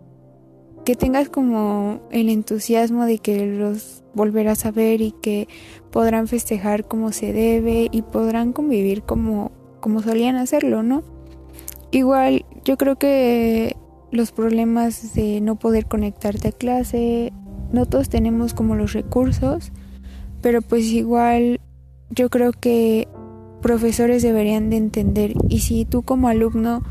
que 0.84 0.96
tengas 0.98 1.30
como 1.30 2.02
el 2.12 2.28
entusiasmo 2.28 3.06
de 3.06 3.20
que 3.20 3.46
los 3.46 4.04
volverás 4.14 4.66
a 4.66 4.72
ver 4.72 5.00
y 5.00 5.14
que 5.14 5.48
podrán 5.92 6.28
festejar 6.28 6.86
como 6.86 7.14
se 7.14 7.32
debe 7.32 7.88
y 7.90 8.02
podrán 8.02 8.52
convivir 8.52 9.04
como 9.04 9.61
como 9.82 10.02
solían 10.02 10.38
hacerlo, 10.38 10.84
¿no? 10.84 11.04
Igual 11.92 12.46
yo 12.64 12.78
creo 12.78 12.98
que 12.98 13.76
los 14.12 14.32
problemas 14.32 15.14
de 15.14 15.42
no 15.42 15.56
poder 15.56 15.86
conectarte 15.88 16.50
a 16.50 16.52
clase, 16.54 17.34
no 17.74 17.86
todos 17.86 18.10
tenemos 18.10 18.54
como 18.54 18.76
los 18.76 18.94
recursos, 18.94 19.72
pero 20.42 20.62
pues 20.62 20.86
igual 20.86 21.60
yo 22.10 22.30
creo 22.30 22.52
que 22.52 23.08
profesores 23.62 24.22
deberían 24.22 24.70
de 24.70 24.78
entender 24.78 25.34
y 25.50 25.60
si 25.60 25.86
tú 25.86 26.04
como 26.04 26.28
alumno 26.28 26.84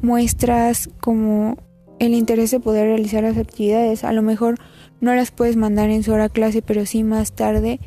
muestras 0.00 0.90
como 1.00 1.56
el 1.98 2.14
interés 2.14 2.50
de 2.50 2.60
poder 2.60 2.86
realizar 2.86 3.22
las 3.22 3.38
actividades, 3.38 4.04
a 4.04 4.12
lo 4.12 4.22
mejor 4.22 4.56
no 5.00 5.14
las 5.14 5.30
puedes 5.30 5.56
mandar 5.56 5.90
en 5.90 6.02
su 6.02 6.12
hora 6.12 6.28
clase, 6.28 6.62
pero 6.62 6.84
sí 6.86 7.02
más 7.02 7.32
tarde, 7.32 7.80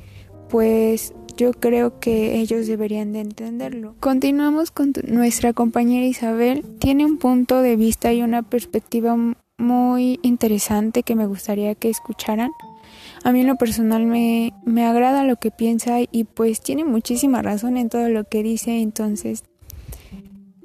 pues 0.50 1.14
yo 1.38 1.52
creo 1.54 2.00
que 2.00 2.40
ellos 2.40 2.68
deberían 2.68 3.14
de 3.14 3.22
entenderlo. 3.22 3.96
Continuamos 4.00 4.72
con 4.72 4.94
nuestra 5.08 5.54
compañera 5.54 6.06
Isabel. 6.06 6.64
Tiene 6.80 7.06
un 7.06 7.18
punto 7.18 7.62
de 7.62 7.76
vista 7.76 8.14
y 8.14 8.22
una 8.22 8.44
perspectiva 8.44 9.18
muy 9.58 10.20
interesante 10.22 11.04
que 11.04 11.16
me 11.16 11.28
gustaría 11.28 11.76
que 11.76 11.90
escucharan. 11.90 12.52
A 13.24 13.32
mí 13.32 13.42
en 13.42 13.48
lo 13.48 13.56
personal 13.56 14.06
me, 14.06 14.54
me 14.66 14.86
agrada 14.86 15.24
lo 15.24 15.38
que 15.38 15.52
piensa 15.52 15.98
y 16.00 16.24
pues 16.26 16.62
tiene 16.62 16.86
muchísima 16.86 17.42
razón 17.42 17.78
en 17.78 17.90
todo 17.90 18.10
lo 18.10 18.24
que 18.26 18.44
dice, 18.44 18.82
entonces 18.82 19.44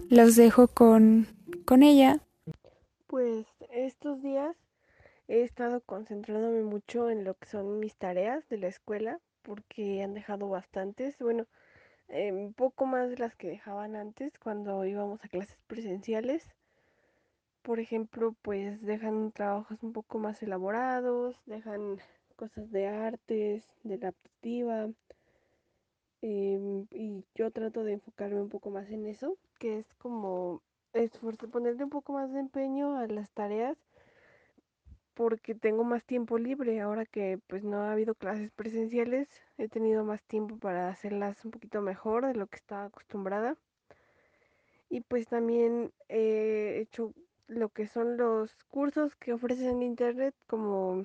los 0.09 0.37
dejo 0.37 0.69
con, 0.69 1.27
con 1.65 1.83
ella. 1.83 2.21
Pues 3.07 3.47
estos 3.71 4.23
días 4.23 4.57
he 5.29 5.43
estado 5.43 5.81
concentrándome 5.81 6.63
mucho 6.63 7.11
en 7.11 7.25
lo 7.25 7.35
que 7.35 7.49
son 7.49 7.79
mis 7.79 7.97
tareas 7.97 8.49
de 8.49 8.59
la 8.59 8.69
escuela 8.69 9.21
porque 9.43 10.03
han 10.03 10.15
dejado 10.15 10.49
bastantes, 10.49 11.19
bueno, 11.19 11.47
eh, 12.09 12.33
un 12.33 12.53
poco 12.55 12.87
más 12.87 13.11
de 13.11 13.19
las 13.19 13.37
que 13.37 13.49
dejaban 13.49 13.97
antes 13.97 14.39
cuando 14.39 14.85
íbamos 14.85 15.25
a 15.25 15.29
clases 15.29 15.59
presenciales. 15.67 16.49
Por 17.63 17.79
ejemplo, 17.81 18.35
pues 18.43 18.83
dejan 18.83 19.33
trabajos 19.33 19.83
un 19.83 19.93
poco 19.93 20.19
más 20.19 20.43
elaborados, 20.43 21.37
dejan 21.47 21.99
cosas 22.37 22.71
de 22.71 22.89
artes, 22.89 23.69
de 23.85 23.99
la 23.99 24.09
aptitiva. 24.09 24.89
Em, 26.23 26.87
y 26.91 27.25
yo 27.35 27.51
trato 27.51 27.85
de 27.85 27.93
enfocarme 27.95 28.41
un 28.41 28.49
poco 28.49 28.71
más 28.71 28.91
en 28.91 29.07
eso, 29.07 29.37
que 29.59 29.79
es 29.79 29.95
como 29.95 30.63
ponerle 31.53 31.85
un 31.85 31.91
poco 31.91 32.13
más 32.13 32.33
de 32.33 32.41
empeño 32.41 32.97
a 32.97 33.07
las 33.07 33.31
tareas 33.31 33.79
porque 35.21 35.55
tengo 35.55 35.85
más 35.85 36.03
tiempo 36.03 36.39
libre 36.39 36.81
ahora 36.81 37.05
que 37.05 37.39
pues 37.47 37.63
no 37.63 37.83
ha 37.83 37.93
habido 37.93 38.15
clases 38.15 38.51
presenciales 38.53 39.29
he 39.59 39.69
tenido 39.69 40.03
más 40.03 40.23
tiempo 40.23 40.57
para 40.57 40.89
hacerlas 40.89 41.45
un 41.45 41.51
poquito 41.51 41.83
mejor 41.83 42.25
de 42.25 42.35
lo 42.35 42.47
que 42.47 42.57
estaba 42.57 42.87
acostumbrada. 42.87 43.55
Y 44.89 45.03
pues 45.03 45.29
también 45.29 45.93
he 46.09 46.79
hecho 46.81 47.13
lo 47.49 47.69
que 47.69 47.87
son 47.87 48.17
los 48.17 48.65
cursos 48.71 49.15
que 49.15 49.35
ofrecen 49.35 49.69
en 49.69 49.83
internet 49.83 50.35
como 50.47 51.05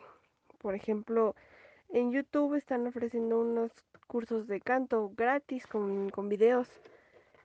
por 0.59 0.75
ejemplo 0.75 1.35
en 1.89 2.13
YouTube 2.13 2.55
están 2.55 2.87
ofreciendo 2.87 3.41
unos 3.41 3.73
cursos 4.07 4.47
de 4.47 4.61
canto 4.61 5.11
gratis 5.13 5.67
con, 5.67 6.09
con 6.09 6.29
videos. 6.29 6.69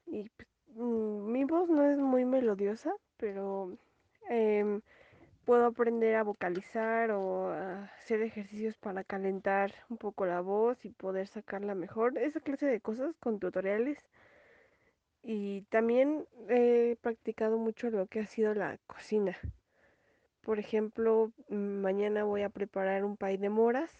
Y 0.06 0.28
pues, 0.28 0.48
mm, 0.76 1.32
mi 1.32 1.44
voz 1.46 1.68
no 1.68 1.84
es 1.90 1.98
muy 1.98 2.24
melodiosa 2.24 2.94
pero 3.16 3.76
eh, 4.30 4.80
puedo 5.50 5.66
aprender 5.66 6.14
a 6.14 6.22
vocalizar 6.22 7.10
o 7.10 7.50
a 7.50 7.86
hacer 7.98 8.22
ejercicios 8.22 8.78
para 8.78 9.02
calentar 9.02 9.74
un 9.88 9.96
poco 9.96 10.24
la 10.24 10.40
voz 10.40 10.84
y 10.84 10.90
poder 10.90 11.26
sacarla 11.26 11.74
mejor. 11.74 12.16
Esa 12.18 12.38
clase 12.38 12.66
de 12.66 12.80
cosas 12.80 13.16
con 13.18 13.40
tutoriales. 13.40 13.98
Y 15.24 15.62
también 15.62 16.24
he 16.48 16.96
practicado 17.02 17.58
mucho 17.58 17.90
lo 17.90 18.06
que 18.06 18.20
ha 18.20 18.26
sido 18.28 18.54
la 18.54 18.78
cocina. 18.86 19.36
Por 20.42 20.60
ejemplo, 20.60 21.32
mañana 21.48 22.22
voy 22.22 22.42
a 22.42 22.48
preparar 22.48 23.04
un 23.04 23.16
pay 23.16 23.36
de 23.36 23.48
moras, 23.48 23.90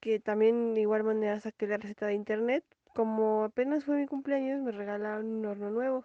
que 0.00 0.20
también 0.20 0.74
de 0.74 0.82
igual 0.82 1.02
manera 1.02 1.40
saqué 1.40 1.66
la 1.66 1.78
receta 1.78 2.08
de 2.08 2.12
internet. 2.12 2.62
Como 2.94 3.44
apenas 3.44 3.86
fue 3.86 3.96
mi 3.96 4.06
cumpleaños, 4.06 4.60
me 4.60 4.70
regalaron 4.70 5.24
un 5.24 5.46
horno 5.46 5.70
nuevo. 5.70 6.04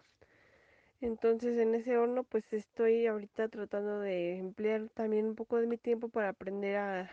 Entonces 1.01 1.57
en 1.57 1.75
ese 1.75 1.97
horno 1.97 2.23
pues 2.23 2.51
estoy 2.51 3.07
ahorita 3.07 3.47
tratando 3.47 3.99
de 4.01 4.37
emplear 4.37 4.89
también 4.89 5.27
un 5.27 5.35
poco 5.35 5.57
de 5.57 5.67
mi 5.67 5.77
tiempo 5.77 6.09
para 6.09 6.29
aprender 6.29 6.77
a, 6.77 7.11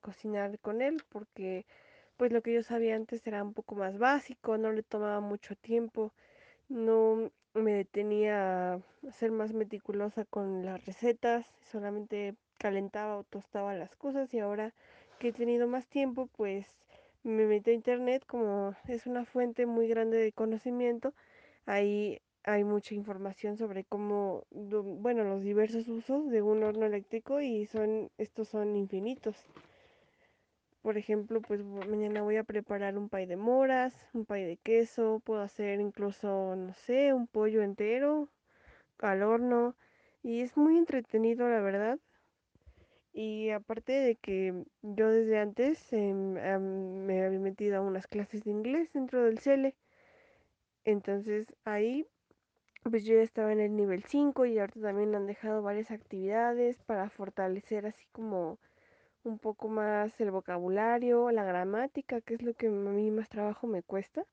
cocinar 0.00 0.58
con 0.58 0.82
él 0.82 1.00
porque 1.10 1.64
pues 2.16 2.32
lo 2.32 2.42
que 2.42 2.52
yo 2.52 2.62
sabía 2.64 2.96
antes 2.96 3.24
era 3.26 3.42
un 3.44 3.54
poco 3.54 3.76
más 3.76 3.98
básico, 3.98 4.58
no 4.58 4.72
le 4.72 4.82
tomaba 4.82 5.20
mucho 5.20 5.54
tiempo, 5.54 6.12
no 6.68 7.30
me 7.54 7.74
detenía 7.74 8.74
a 8.74 8.80
ser 9.12 9.30
más 9.30 9.52
meticulosa 9.52 10.24
con 10.24 10.64
las 10.64 10.84
recetas, 10.86 11.46
solamente 11.70 12.34
calentaba 12.58 13.16
o 13.16 13.24
tostaba 13.24 13.74
las 13.74 13.94
cosas 13.94 14.34
y 14.34 14.40
ahora 14.40 14.74
que 15.20 15.28
he 15.28 15.32
tenido 15.32 15.68
más 15.68 15.86
tiempo 15.86 16.28
pues 16.36 16.66
me 17.22 17.46
metí 17.46 17.70
a 17.70 17.74
internet 17.74 18.24
como 18.26 18.74
es 18.88 19.06
una 19.06 19.24
fuente 19.24 19.66
muy 19.66 19.86
grande 19.86 20.18
de 20.18 20.32
conocimiento, 20.32 21.14
ahí 21.64 22.20
hay 22.44 22.64
mucha 22.64 22.94
información 22.94 23.56
sobre 23.56 23.84
cómo, 23.84 24.46
bueno, 24.50 25.24
los 25.24 25.42
diversos 25.42 25.88
usos 25.88 26.30
de 26.30 26.42
un 26.42 26.62
horno 26.62 26.86
eléctrico 26.86 27.40
y 27.40 27.66
son, 27.66 28.10
estos 28.18 28.48
son 28.48 28.76
infinitos. 28.76 29.36
Por 30.82 30.96
ejemplo, 30.96 31.42
pues 31.42 31.62
mañana 31.62 32.22
voy 32.22 32.36
a 32.36 32.44
preparar 32.44 32.96
un 32.96 33.10
pay 33.10 33.26
de 33.26 33.36
moras, 33.36 33.94
un 34.14 34.24
pay 34.24 34.44
de 34.44 34.56
queso, 34.56 35.20
puedo 35.24 35.42
hacer 35.42 35.80
incluso, 35.80 36.56
no 36.56 36.72
sé, 36.72 37.12
un 37.12 37.26
pollo 37.26 37.62
entero 37.62 38.30
al 38.98 39.22
horno 39.22 39.76
y 40.22 40.40
es 40.40 40.56
muy 40.56 40.78
entretenido, 40.78 41.48
la 41.48 41.60
verdad. 41.60 41.98
Y 43.12 43.50
aparte 43.50 43.92
de 43.92 44.16
que 44.16 44.64
yo 44.82 45.10
desde 45.10 45.38
antes 45.38 45.92
em, 45.92 47.04
me 47.04 47.24
había 47.24 47.40
metido 47.40 47.76
a 47.76 47.80
unas 47.82 48.06
clases 48.06 48.44
de 48.44 48.50
inglés 48.50 48.90
dentro 48.94 49.24
del 49.24 49.38
CELE, 49.40 49.74
entonces 50.84 51.46
ahí 51.64 52.06
pues 52.82 53.04
yo 53.04 53.14
ya 53.16 53.22
estaba 53.22 53.52
en 53.52 53.60
el 53.60 53.76
nivel 53.76 54.04
5 54.04 54.46
y 54.46 54.58
ahorita 54.58 54.80
también 54.80 55.14
han 55.14 55.26
dejado 55.26 55.62
varias 55.62 55.90
actividades 55.90 56.82
para 56.82 57.10
fortalecer 57.10 57.86
así 57.86 58.06
como 58.12 58.58
un 59.22 59.38
poco 59.38 59.68
más 59.68 60.18
el 60.20 60.30
vocabulario, 60.30 61.30
la 61.30 61.44
gramática, 61.44 62.20
que 62.20 62.34
es 62.34 62.42
lo 62.42 62.54
que 62.54 62.68
a 62.68 62.70
mí 62.70 63.10
más 63.10 63.28
trabajo 63.28 63.66
me 63.66 63.82
cuesta. 63.82 64.24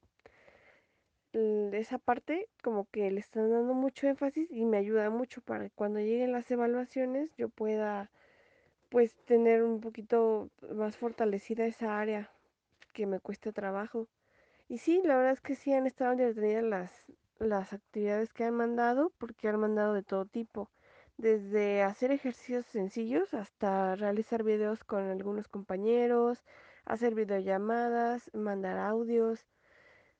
Esa 1.34 2.00
parte 2.00 2.48
como 2.64 2.86
que 2.90 3.12
le 3.12 3.20
están 3.20 3.52
dando 3.52 3.74
mucho 3.74 4.08
énfasis 4.08 4.50
y 4.50 4.66
me 4.66 4.78
ayuda 4.78 5.10
mucho 5.10 5.42
para 5.42 5.66
que 5.66 5.76
cuando 5.76 6.00
lleguen 6.00 6.32
las 6.32 6.50
evaluaciones 6.50 7.36
yo 7.38 7.50
pueda 7.50 8.10
pues 8.90 9.16
tener 9.26 9.64
un 9.64 9.82
poquito 9.82 10.50
más 10.74 10.98
fortalecida 10.98 11.66
esa 11.66 12.00
área 12.00 12.32
que 12.94 13.06
me 13.06 13.20
cuesta 13.20 13.52
trabajo. 13.52 14.08
Y 14.70 14.80
sí, 14.80 15.02
la 15.04 15.18
verdad 15.18 15.34
es 15.34 15.42
que 15.42 15.56
sí 15.56 15.74
han 15.74 15.86
estado 15.86 16.14
entretenidas 16.14 16.64
las, 16.64 17.06
las 17.40 17.74
actividades 17.74 18.34
que 18.34 18.44
han 18.44 18.56
mandado, 18.56 19.12
porque 19.18 19.48
han 19.48 19.60
mandado 19.60 19.94
de 19.94 20.04
todo 20.04 20.26
tipo, 20.26 20.70
desde 21.18 21.84
hacer 21.84 22.12
ejercicios 22.12 22.66
sencillos 22.68 23.34
hasta 23.34 23.96
realizar 23.96 24.44
videos 24.44 24.84
con 24.84 25.10
algunos 25.10 25.48
compañeros, 25.48 26.44
hacer 26.86 27.16
videollamadas, 27.16 28.30
mandar 28.34 28.78
audios, 28.78 29.46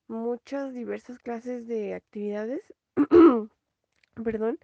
muchas 0.08 0.74
diversas 0.74 1.20
clases 1.20 1.68
de 1.68 1.94
actividades, 1.94 2.62
perdón, 4.24 4.60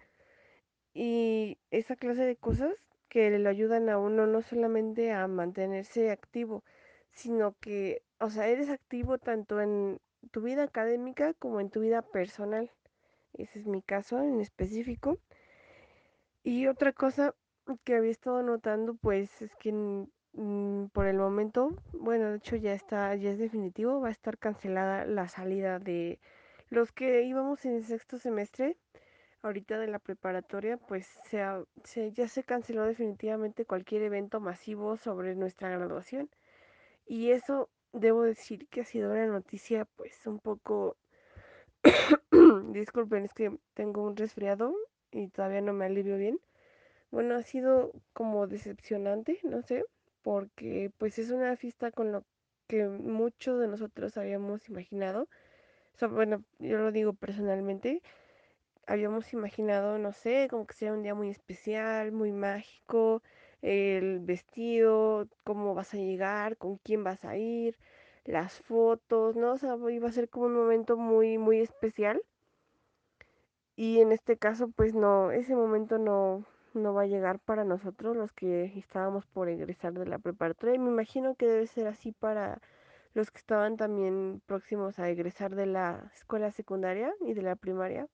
y 0.94 1.58
esa 1.70 1.96
clase 1.96 2.24
de 2.24 2.36
cosas 2.36 2.74
que 3.08 3.30
le 3.30 3.48
ayudan 3.48 3.88
a 3.88 3.98
uno 3.98 4.26
no 4.26 4.42
solamente 4.42 5.12
a 5.12 5.28
mantenerse 5.28 6.10
activo, 6.10 6.64
sino 7.12 7.54
que, 7.60 8.02
o 8.18 8.30
sea, 8.30 8.48
eres 8.48 8.70
activo 8.70 9.18
tanto 9.18 9.60
en 9.60 10.00
tu 10.26 10.42
vida 10.42 10.64
académica 10.64 11.34
como 11.34 11.60
en 11.60 11.70
tu 11.70 11.80
vida 11.80 12.02
personal. 12.02 12.70
Ese 13.34 13.60
es 13.60 13.66
mi 13.66 13.82
caso 13.82 14.20
en 14.20 14.40
específico. 14.40 15.18
Y 16.44 16.66
otra 16.66 16.92
cosa 16.92 17.34
que 17.84 17.96
había 17.96 18.10
estado 18.10 18.42
notando, 18.42 18.94
pues, 18.94 19.42
es 19.42 19.56
que 19.56 19.72
por 20.92 21.06
el 21.06 21.16
momento, 21.16 21.70
bueno, 21.92 22.30
de 22.30 22.36
hecho 22.36 22.56
ya 22.56 22.72
está, 22.74 23.14
ya 23.14 23.30
es 23.30 23.38
definitivo, 23.38 24.00
va 24.00 24.08
a 24.08 24.12
estar 24.12 24.38
cancelada 24.38 25.04
la 25.06 25.28
salida 25.28 25.78
de 25.78 26.20
los 26.70 26.92
que 26.92 27.22
íbamos 27.22 27.64
en 27.64 27.84
sexto 27.84 28.18
semestre 28.18 28.76
ahorita 29.42 29.78
de 29.78 29.88
la 29.88 29.98
preparatoria, 30.00 30.78
pues 30.78 31.06
se, 31.06 31.42
se- 31.84 32.12
ya 32.12 32.28
se 32.28 32.44
canceló 32.44 32.84
definitivamente 32.84 33.66
cualquier 33.66 34.02
evento 34.02 34.40
masivo 34.40 34.96
sobre 34.96 35.34
nuestra 35.36 35.70
graduación. 35.70 36.30
Y 37.06 37.30
eso 37.32 37.70
debo 37.94 38.24
decir 38.24 38.66
que 38.68 38.82
ha 38.82 38.84
sido 38.84 39.12
una 39.12 39.26
noticia 39.26 39.86
pues 39.96 40.26
un 40.26 40.38
poco, 40.38 40.96
disculpen, 42.72 43.24
es 43.24 43.32
que 43.34 43.56
tengo 43.74 44.02
un 44.02 44.16
resfriado 44.16 44.74
y 45.10 45.28
todavía 45.28 45.60
no 45.62 45.72
me 45.72 45.86
alivio 45.86 46.18
bien. 46.18 46.38
Bueno, 47.10 47.36
ha 47.36 47.42
sido 47.42 47.92
como 48.12 48.46
decepcionante, 48.48 49.38
no 49.44 49.62
sé, 49.62 49.84
porque 50.22 50.90
pues 50.98 51.18
es 51.18 51.30
una 51.30 51.56
fiesta 51.56 51.92
con 51.92 52.12
lo 52.12 52.24
que 52.66 52.86
muchos 52.88 53.60
de 53.60 53.68
nosotros 53.68 54.16
habíamos 54.16 54.68
imaginado. 54.68 55.28
Bueno, 56.10 56.42
yo 56.58 56.78
lo 56.78 56.90
digo 56.90 57.12
personalmente, 57.12 58.02
habíamos 58.86 59.32
imaginado, 59.32 59.98
no 59.98 60.12
sé, 60.12 60.48
como 60.50 60.66
que 60.66 60.74
sea 60.74 60.92
un 60.92 61.02
día 61.02 61.14
muy 61.14 61.30
especial, 61.30 62.12
muy 62.12 62.32
mágico, 62.32 63.22
el 63.64 64.20
vestido, 64.20 65.28
cómo 65.44 65.74
vas 65.74 65.94
a 65.94 65.98
llegar, 65.98 66.56
con 66.58 66.76
quién 66.78 67.04
vas 67.04 67.24
a 67.24 67.36
ir, 67.36 67.78
las 68.24 68.60
fotos, 68.60 69.36
¿no? 69.36 69.52
O 69.52 69.58
sea, 69.58 69.76
iba 69.90 70.08
a 70.08 70.12
ser 70.12 70.28
como 70.28 70.46
un 70.46 70.54
momento 70.54 70.96
muy, 70.96 71.38
muy 71.38 71.60
especial. 71.60 72.22
Y 73.76 74.00
en 74.00 74.12
este 74.12 74.36
caso, 74.36 74.68
pues 74.68 74.94
no, 74.94 75.30
ese 75.30 75.54
momento 75.56 75.98
no, 75.98 76.44
no 76.74 76.94
va 76.94 77.02
a 77.02 77.06
llegar 77.06 77.38
para 77.40 77.64
nosotros, 77.64 78.16
los 78.16 78.32
que 78.32 78.64
estábamos 78.78 79.26
por 79.26 79.48
egresar 79.48 79.94
de 79.94 80.06
la 80.06 80.18
preparatoria. 80.18 80.76
Y 80.76 80.78
me 80.78 80.90
imagino 80.90 81.34
que 81.34 81.46
debe 81.46 81.66
ser 81.66 81.86
así 81.88 82.12
para 82.12 82.60
los 83.14 83.30
que 83.30 83.38
estaban 83.38 83.76
también 83.76 84.42
próximos 84.46 84.98
a 84.98 85.08
egresar 85.10 85.54
de 85.56 85.66
la 85.66 86.10
escuela 86.14 86.50
secundaria 86.52 87.14
y 87.20 87.34
de 87.34 87.42
la 87.42 87.56
primaria 87.56 88.08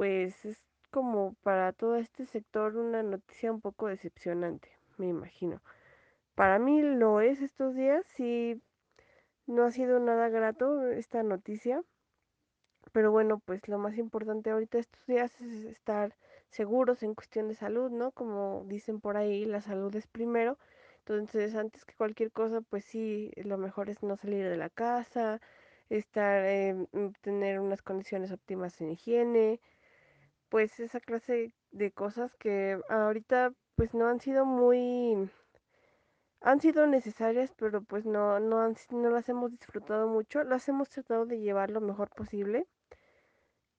pues 0.00 0.46
es 0.46 0.58
como 0.90 1.34
para 1.42 1.72
todo 1.72 1.96
este 1.96 2.26
sector 2.26 2.76
una 2.76 3.02
noticia 3.02 3.52
un 3.52 3.60
poco 3.60 3.88
decepcionante, 3.88 4.68
me 4.98 5.08
imagino. 5.08 5.62
Para 6.34 6.58
mí 6.58 6.82
lo 6.82 7.20
es 7.20 7.40
estos 7.42 7.74
días, 7.74 8.06
sí, 8.06 8.62
no 9.46 9.64
ha 9.64 9.72
sido 9.72 10.00
nada 10.00 10.28
grato 10.28 10.86
esta 10.88 11.22
noticia, 11.22 11.82
pero 12.92 13.10
bueno, 13.12 13.40
pues 13.44 13.68
lo 13.68 13.78
más 13.78 13.98
importante 13.98 14.50
ahorita 14.50 14.78
estos 14.78 15.06
días 15.06 15.40
es 15.40 15.64
estar 15.64 16.16
seguros 16.48 17.02
en 17.02 17.14
cuestión 17.14 17.48
de 17.48 17.54
salud, 17.54 17.90
¿no? 17.90 18.10
Como 18.12 18.64
dicen 18.66 19.00
por 19.00 19.16
ahí, 19.16 19.44
la 19.44 19.60
salud 19.60 19.94
es 19.94 20.06
primero. 20.06 20.58
Entonces, 20.98 21.54
antes 21.54 21.84
que 21.84 21.94
cualquier 21.94 22.32
cosa, 22.32 22.60
pues 22.62 22.84
sí, 22.84 23.32
lo 23.36 23.58
mejor 23.58 23.90
es 23.90 24.02
no 24.02 24.16
salir 24.16 24.48
de 24.48 24.56
la 24.56 24.70
casa, 24.70 25.40
estar, 25.88 26.44
eh, 26.46 26.86
tener 27.22 27.60
unas 27.60 27.82
condiciones 27.82 28.32
óptimas 28.32 28.80
en 28.80 28.90
higiene, 28.90 29.60
pues 30.50 30.78
esa 30.80 31.00
clase 31.00 31.54
de 31.70 31.92
cosas 31.92 32.34
que 32.36 32.78
ahorita 32.90 33.52
pues 33.76 33.94
no 33.94 34.08
han 34.08 34.20
sido 34.20 34.44
muy, 34.44 35.30
han 36.42 36.60
sido 36.60 36.86
necesarias, 36.86 37.52
pero 37.56 37.82
pues 37.82 38.04
no, 38.04 38.40
no, 38.40 38.60
han, 38.60 38.76
no 38.90 39.10
las 39.10 39.28
hemos 39.28 39.52
disfrutado 39.52 40.08
mucho, 40.08 40.44
las 40.44 40.68
hemos 40.68 40.90
tratado 40.90 41.24
de 41.26 41.40
llevar 41.40 41.70
lo 41.70 41.80
mejor 41.80 42.10
posible. 42.10 42.66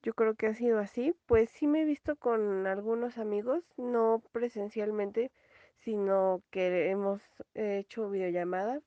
Yo 0.03 0.13
creo 0.15 0.33
que 0.35 0.47
ha 0.47 0.55
sido 0.55 0.79
así, 0.79 1.13
pues 1.27 1.49
sí 1.51 1.67
me 1.67 1.83
he 1.83 1.85
visto 1.85 2.15
con 2.15 2.65
algunos 2.65 3.19
amigos, 3.19 3.63
no 3.77 4.23
presencialmente, 4.31 5.31
sino 5.77 6.41
que 6.49 6.89
hemos 6.89 7.21
hecho 7.53 8.09
videollamada 8.09 8.81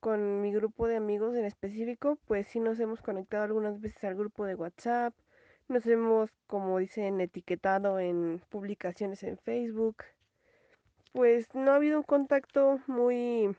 con 0.00 0.40
mi 0.42 0.52
grupo 0.52 0.86
de 0.88 0.96
amigos 0.96 1.34
en 1.36 1.44
específico, 1.44 2.18
pues 2.26 2.48
sí 2.48 2.60
nos 2.60 2.80
hemos 2.80 3.02
conectado 3.02 3.44
algunas 3.44 3.80
veces 3.80 4.02
al 4.04 4.14
grupo 4.14 4.44
de 4.46 4.54
WhatsApp, 4.54 5.14
nos 5.70 5.86
hemos, 5.86 6.30
como 6.46 6.78
dicen, 6.78 7.20
etiquetado 7.20 8.00
en 8.00 8.42
publicaciones 8.50 9.22
en 9.22 9.38
Facebook. 9.38 10.04
Pues 11.12 11.54
no 11.54 11.72
ha 11.72 11.76
habido 11.76 11.98
un 11.98 12.04
contacto 12.04 12.80
muy, 12.86 13.56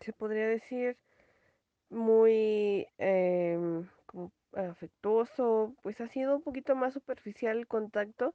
se 0.00 0.12
podría 0.12 0.48
decir, 0.48 0.96
muy 1.90 2.86
como 4.06 4.32
afectuoso, 4.52 5.74
pues 5.82 6.00
ha 6.00 6.08
sido 6.08 6.36
un 6.36 6.42
poquito 6.42 6.76
más 6.76 6.94
superficial 6.94 7.58
el 7.58 7.66
contacto, 7.66 8.34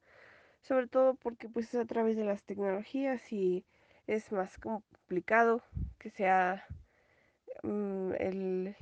sobre 0.62 0.88
todo 0.88 1.15
porque 1.15 1.49
pues 1.49 1.73
es 1.73 1.79
a 1.79 1.86
través 1.86 2.17
de 2.17 2.25
las 2.25 2.43
tecnologías 2.43 3.32
y 3.32 3.65
es 4.08 4.32
más 4.32 4.58
complicado 4.58 5.63
que 5.99 6.10
sea 6.10 6.65
mm, 7.63 8.13
el, 8.19 8.75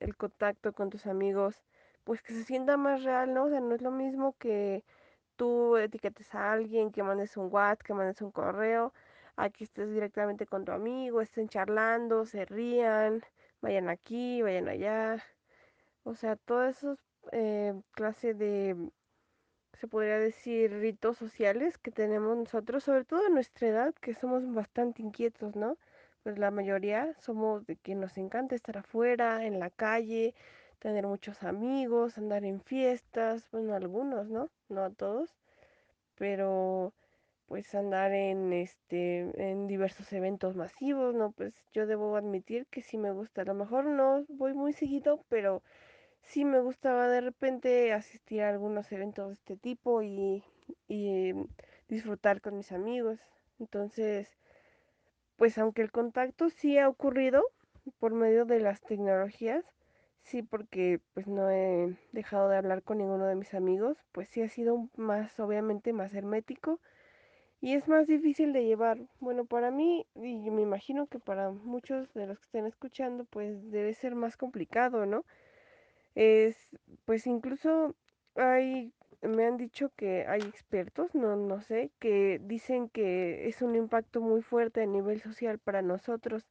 el 0.00 0.16
contacto 0.16 0.72
con 0.72 0.90
tus 0.90 1.06
amigos, 1.06 1.62
pues 2.06 2.22
que 2.22 2.34
se 2.34 2.44
sienta 2.44 2.76
más 2.78 3.02
real, 3.04 3.34
¿no? 3.34 3.46
O 3.46 3.50
sea, 3.50 3.60
no 3.60 3.74
es 3.74 3.82
lo 3.82 3.90
mismo 3.90 4.36
que 4.38 4.84
tú 5.36 5.76
etiquetes 5.76 6.34
a 6.34 6.52
alguien, 6.52 6.92
que 6.92 7.02
mandes 7.02 7.36
un 7.36 7.48
WhatsApp, 7.52 7.82
que 7.82 7.94
mandes 7.94 8.22
un 8.22 8.30
correo, 8.32 8.94
a 9.36 9.50
que 9.50 9.64
estés 9.64 9.90
directamente 9.92 10.46
con 10.46 10.64
tu 10.64 10.72
amigo, 10.72 11.20
estén 11.20 11.48
charlando, 11.48 12.24
se 12.26 12.44
rían, 12.46 13.22
vayan 13.60 13.88
aquí, 13.90 14.42
vayan 14.42 14.68
allá. 14.68 15.24
O 16.04 16.14
sea, 16.14 16.36
todas 16.36 16.78
esas 16.78 16.98
eh, 17.32 17.74
de, 18.22 18.90
se 19.80 19.88
podría 19.88 20.18
decir, 20.18 20.72
ritos 20.72 21.18
sociales 21.18 21.78
que 21.78 21.90
tenemos 21.90 22.36
nosotros, 22.36 22.84
sobre 22.84 23.04
todo 23.04 23.26
en 23.26 23.34
nuestra 23.34 23.68
edad, 23.68 23.94
que 24.00 24.14
somos 24.14 24.42
bastante 24.54 25.02
inquietos, 25.02 25.56
¿no? 25.56 25.76
Pues 26.22 26.38
la 26.38 26.50
mayoría 26.50 27.14
somos 27.20 27.66
de 27.66 27.76
que 27.76 27.94
nos 27.94 28.16
encanta 28.18 28.54
estar 28.54 28.78
afuera, 28.78 29.44
en 29.46 29.60
la 29.60 29.70
calle, 29.70 30.34
tener 30.78 31.06
muchos 31.06 31.42
amigos, 31.42 32.18
andar 32.18 32.44
en 32.44 32.60
fiestas, 32.60 33.48
bueno, 33.50 33.74
algunos, 33.74 34.28
¿no? 34.28 34.50
No 34.68 34.84
a 34.84 34.90
todos, 34.90 35.34
pero 36.16 36.92
pues 37.46 37.74
andar 37.74 38.12
en 38.12 38.52
este 38.52 39.30
en 39.50 39.66
diversos 39.68 40.12
eventos 40.12 40.56
masivos, 40.56 41.14
¿no? 41.14 41.32
Pues 41.32 41.54
yo 41.72 41.86
debo 41.86 42.16
admitir 42.16 42.66
que 42.66 42.82
sí 42.82 42.98
me 42.98 43.12
gusta. 43.12 43.42
A 43.42 43.44
lo 43.44 43.54
mejor 43.54 43.84
no 43.86 44.24
voy 44.28 44.54
muy 44.54 44.72
seguido, 44.72 45.24
pero 45.28 45.62
sí 46.22 46.44
me 46.44 46.60
gustaba 46.60 47.08
de 47.08 47.20
repente 47.20 47.92
asistir 47.92 48.42
a 48.42 48.50
algunos 48.50 48.90
eventos 48.92 49.28
de 49.28 49.34
este 49.34 49.56
tipo 49.56 50.02
y, 50.02 50.42
y 50.88 51.32
disfrutar 51.88 52.40
con 52.40 52.56
mis 52.56 52.72
amigos. 52.72 53.20
Entonces, 53.60 54.28
pues 55.36 55.56
aunque 55.58 55.82
el 55.82 55.92
contacto 55.92 56.50
sí 56.50 56.78
ha 56.78 56.88
ocurrido 56.88 57.44
por 57.98 58.12
medio 58.12 58.44
de 58.44 58.60
las 58.60 58.80
tecnologías, 58.80 59.64
sí 60.26 60.42
porque 60.42 61.00
pues 61.14 61.26
no 61.28 61.50
he 61.50 61.96
dejado 62.12 62.48
de 62.48 62.56
hablar 62.58 62.82
con 62.82 62.98
ninguno 62.98 63.26
de 63.26 63.36
mis 63.36 63.54
amigos, 63.54 63.98
pues 64.12 64.28
sí 64.28 64.42
ha 64.42 64.48
sido 64.48 64.88
más, 64.96 65.38
obviamente, 65.40 65.92
más 65.92 66.14
hermético 66.14 66.80
y 67.60 67.74
es 67.74 67.88
más 67.88 68.06
difícil 68.06 68.52
de 68.52 68.64
llevar. 68.64 68.98
Bueno, 69.20 69.46
para 69.46 69.70
mí, 69.70 70.06
y 70.14 70.50
me 70.50 70.62
imagino 70.62 71.06
que 71.08 71.18
para 71.18 71.50
muchos 71.50 72.12
de 72.14 72.26
los 72.26 72.38
que 72.38 72.44
estén 72.46 72.66
escuchando, 72.66 73.24
pues 73.24 73.70
debe 73.70 73.94
ser 73.94 74.14
más 74.14 74.36
complicado, 74.36 75.06
¿no? 75.06 75.24
Es, 76.14 76.56
pues 77.04 77.26
incluso 77.26 77.94
hay, 78.36 78.92
me 79.22 79.44
han 79.46 79.56
dicho 79.56 79.90
que 79.96 80.26
hay 80.26 80.42
expertos, 80.42 81.14
no, 81.14 81.36
no 81.36 81.60
sé, 81.62 81.92
que 81.98 82.40
dicen 82.42 82.88
que 82.88 83.48
es 83.48 83.62
un 83.62 83.76
impacto 83.76 84.20
muy 84.20 84.42
fuerte 84.42 84.82
a 84.82 84.86
nivel 84.86 85.20
social 85.20 85.58
para 85.58 85.82
nosotros, 85.82 86.48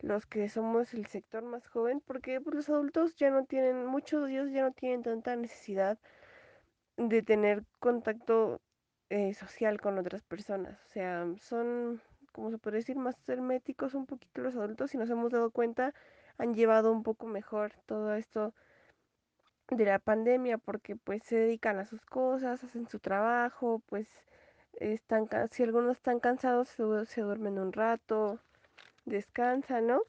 los 0.00 0.26
que 0.26 0.48
somos 0.48 0.94
el 0.94 1.06
sector 1.06 1.42
más 1.42 1.66
joven, 1.68 2.00
porque 2.00 2.40
pues, 2.40 2.54
los 2.54 2.68
adultos 2.68 3.16
ya 3.16 3.30
no 3.30 3.44
tienen, 3.44 3.86
muchos 3.86 4.26
de 4.26 4.32
ellos 4.32 4.50
ya 4.50 4.62
no 4.62 4.72
tienen 4.72 5.02
tanta 5.02 5.34
necesidad 5.36 5.98
de 6.96 7.22
tener 7.22 7.64
contacto 7.78 8.60
eh, 9.10 9.34
social 9.34 9.80
con 9.80 9.98
otras 9.98 10.22
personas. 10.22 10.78
O 10.86 10.88
sea, 10.90 11.26
son, 11.40 12.02
como 12.32 12.50
se 12.50 12.58
puede 12.58 12.78
decir, 12.78 12.96
más 12.96 13.16
herméticos 13.28 13.94
un 13.94 14.06
poquito 14.06 14.42
los 14.42 14.54
adultos 14.56 14.94
y 14.94 14.98
nos 14.98 15.10
hemos 15.10 15.32
dado 15.32 15.50
cuenta, 15.50 15.94
han 16.38 16.54
llevado 16.54 16.92
un 16.92 17.02
poco 17.02 17.26
mejor 17.26 17.72
todo 17.86 18.14
esto 18.14 18.54
de 19.70 19.84
la 19.84 19.98
pandemia 19.98 20.58
porque 20.58 20.96
pues 20.96 21.22
se 21.24 21.36
dedican 21.36 21.78
a 21.78 21.86
sus 21.86 22.04
cosas, 22.06 22.64
hacen 22.64 22.88
su 22.88 23.00
trabajo, 23.00 23.82
pues 23.86 24.08
están, 24.74 25.28
si 25.50 25.62
algunos 25.62 25.96
están 25.96 26.20
cansados 26.20 26.68
se, 26.68 27.06
se 27.06 27.20
duermen 27.22 27.58
un 27.58 27.72
rato, 27.72 28.40
descansan, 29.08 29.86
¿no? 29.88 30.02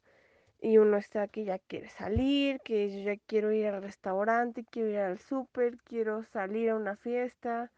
Y 0.60 0.78
uno 0.78 0.96
está 0.98 1.28
que 1.28 1.44
ya 1.44 1.58
quiere 1.58 1.88
salir, 1.88 2.60
que 2.60 2.90
yo 2.90 3.00
ya 3.04 3.16
quiero 3.26 3.52
ir 3.52 3.66
al 3.68 3.82
restaurante, 3.82 4.64
quiero 4.70 4.90
ir 4.90 4.98
al 4.98 5.18
súper, 5.18 5.78
quiero 5.84 6.24
salir 6.24 6.70
a 6.70 6.76
una 6.76 6.96
fiesta, 6.96 7.72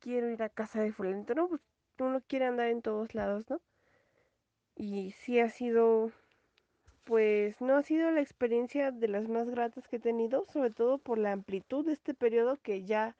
quiero 0.00 0.30
ir 0.30 0.42
a 0.42 0.48
casa 0.48 0.80
de 0.82 0.92
fulanito, 0.92 1.34
¿no? 1.34 1.48
Pues 1.48 1.60
uno 1.98 2.20
quiere 2.26 2.46
andar 2.46 2.68
en 2.68 2.82
todos 2.82 3.14
lados, 3.14 3.48
¿no? 3.50 3.60
Y 4.76 5.12
sí 5.12 5.40
ha 5.40 5.48
sido, 5.50 6.12
pues 7.04 7.60
no 7.60 7.76
ha 7.76 7.82
sido 7.82 8.10
la 8.10 8.20
experiencia 8.20 8.92
de 8.92 9.08
las 9.08 9.28
más 9.28 9.48
gratas 9.50 9.88
que 9.88 9.96
he 9.96 10.00
tenido, 10.00 10.44
sobre 10.46 10.70
todo 10.70 10.98
por 10.98 11.18
la 11.18 11.32
amplitud 11.32 11.86
de 11.86 11.92
este 11.92 12.14
periodo 12.14 12.58
que 12.62 12.84
ya 12.84 13.16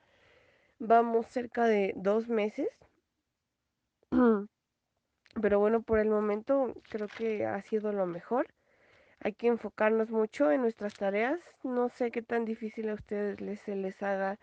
vamos 0.79 1.27
cerca 1.27 1.65
de 1.65 1.93
dos 1.95 2.29
meses. 2.29 2.69
Pero 5.41 5.59
bueno, 5.59 5.81
por 5.81 5.99
el 5.99 6.09
momento 6.09 6.73
creo 6.89 7.07
que 7.07 7.45
ha 7.45 7.61
sido 7.61 7.91
lo 7.91 8.05
mejor. 8.05 8.47
Hay 9.19 9.33
que 9.33 9.47
enfocarnos 9.47 10.09
mucho 10.09 10.51
en 10.51 10.61
nuestras 10.61 10.95
tareas. 10.95 11.39
No 11.63 11.89
sé 11.89 12.11
qué 12.11 12.21
tan 12.21 12.45
difícil 12.45 12.89
a 12.89 12.93
ustedes 12.95 13.41
les, 13.41 13.59
se 13.61 13.75
les 13.75 14.01
haga 14.01 14.39